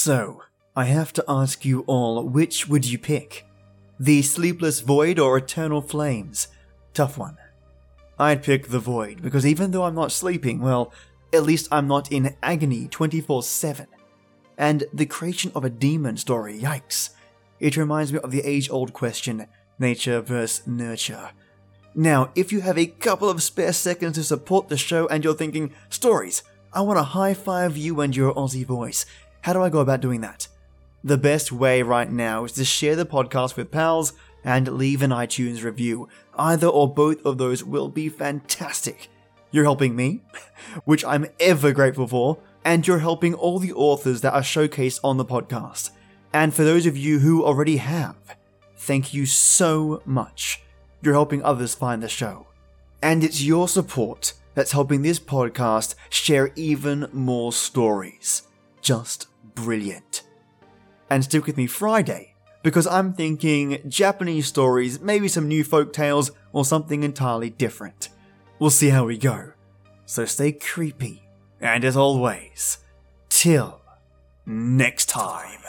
so, 0.00 0.42
I 0.74 0.84
have 0.84 1.12
to 1.12 1.24
ask 1.28 1.62
you 1.66 1.84
all 1.86 2.26
which 2.26 2.66
would 2.66 2.86
you 2.86 2.96
pick? 2.96 3.44
The 3.98 4.22
Sleepless 4.22 4.80
Void 4.80 5.18
or 5.18 5.36
Eternal 5.36 5.82
Flames? 5.82 6.48
Tough 6.94 7.18
one. 7.18 7.36
I'd 8.18 8.42
pick 8.42 8.68
the 8.68 8.78
Void 8.78 9.20
because 9.20 9.44
even 9.44 9.72
though 9.72 9.84
I'm 9.84 9.94
not 9.94 10.10
sleeping, 10.10 10.60
well, 10.60 10.90
at 11.34 11.42
least 11.42 11.68
I'm 11.70 11.86
not 11.86 12.10
in 12.10 12.34
agony 12.42 12.88
24 12.88 13.42
7. 13.42 13.86
And 14.56 14.84
the 14.94 15.04
creation 15.04 15.52
of 15.54 15.64
a 15.64 15.70
demon 15.70 16.16
story, 16.16 16.58
yikes. 16.58 17.10
It 17.58 17.76
reminds 17.76 18.10
me 18.10 18.20
of 18.20 18.30
the 18.30 18.40
age 18.40 18.70
old 18.70 18.94
question 18.94 19.48
nature 19.78 20.22
versus 20.22 20.66
nurture. 20.66 21.32
Now, 21.94 22.30
if 22.34 22.52
you 22.52 22.62
have 22.62 22.78
a 22.78 22.86
couple 22.86 23.28
of 23.28 23.42
spare 23.42 23.74
seconds 23.74 24.14
to 24.14 24.24
support 24.24 24.70
the 24.70 24.78
show 24.78 25.06
and 25.08 25.22
you're 25.22 25.34
thinking, 25.34 25.74
stories, 25.90 26.42
I 26.72 26.80
want 26.80 26.98
to 26.98 27.02
high 27.02 27.34
five 27.34 27.76
you 27.76 28.00
and 28.00 28.16
your 28.16 28.32
Aussie 28.32 28.64
voice, 28.64 29.04
how 29.42 29.52
do 29.52 29.62
I 29.62 29.70
go 29.70 29.78
about 29.80 30.00
doing 30.00 30.20
that? 30.20 30.48
The 31.02 31.16
best 31.16 31.50
way 31.50 31.82
right 31.82 32.10
now 32.10 32.44
is 32.44 32.52
to 32.52 32.64
share 32.64 32.94
the 32.94 33.06
podcast 33.06 33.56
with 33.56 33.70
pals 33.70 34.12
and 34.44 34.68
leave 34.68 35.02
an 35.02 35.10
iTunes 35.10 35.62
review. 35.62 36.08
Either 36.36 36.66
or 36.66 36.92
both 36.92 37.24
of 37.24 37.38
those 37.38 37.64
will 37.64 37.88
be 37.88 38.08
fantastic. 38.08 39.08
You're 39.50 39.64
helping 39.64 39.96
me, 39.96 40.20
which 40.84 41.04
I'm 41.04 41.26
ever 41.38 41.72
grateful 41.72 42.06
for, 42.06 42.38
and 42.64 42.86
you're 42.86 42.98
helping 42.98 43.34
all 43.34 43.58
the 43.58 43.72
authors 43.72 44.20
that 44.20 44.34
are 44.34 44.42
showcased 44.42 45.00
on 45.02 45.16
the 45.16 45.24
podcast. 45.24 45.90
And 46.32 46.54
for 46.54 46.62
those 46.62 46.86
of 46.86 46.96
you 46.96 47.20
who 47.20 47.44
already 47.44 47.78
have, 47.78 48.16
thank 48.76 49.14
you 49.14 49.26
so 49.26 50.02
much. 50.04 50.62
You're 51.02 51.14
helping 51.14 51.42
others 51.42 51.74
find 51.74 52.02
the 52.02 52.08
show. 52.08 52.46
And 53.02 53.24
it's 53.24 53.42
your 53.42 53.68
support 53.68 54.34
that's 54.54 54.72
helping 54.72 55.00
this 55.02 55.18
podcast 55.18 55.94
share 56.10 56.52
even 56.54 57.08
more 57.12 57.52
stories. 57.52 58.42
Just 58.82 59.26
brilliant. 59.54 60.22
And 61.08 61.24
stick 61.24 61.46
with 61.46 61.56
me 61.56 61.66
Friday, 61.66 62.34
because 62.62 62.86
I'm 62.86 63.12
thinking 63.12 63.82
Japanese 63.88 64.46
stories, 64.46 65.00
maybe 65.00 65.28
some 65.28 65.48
new 65.48 65.64
folk 65.64 65.92
tales, 65.92 66.30
or 66.52 66.64
something 66.64 67.02
entirely 67.02 67.50
different. 67.50 68.10
We'll 68.58 68.70
see 68.70 68.90
how 68.90 69.06
we 69.06 69.18
go. 69.18 69.52
So 70.06 70.24
stay 70.24 70.52
creepy, 70.52 71.22
and 71.60 71.84
as 71.84 71.96
always, 71.96 72.78
till 73.28 73.80
next 74.46 75.08
time. 75.08 75.60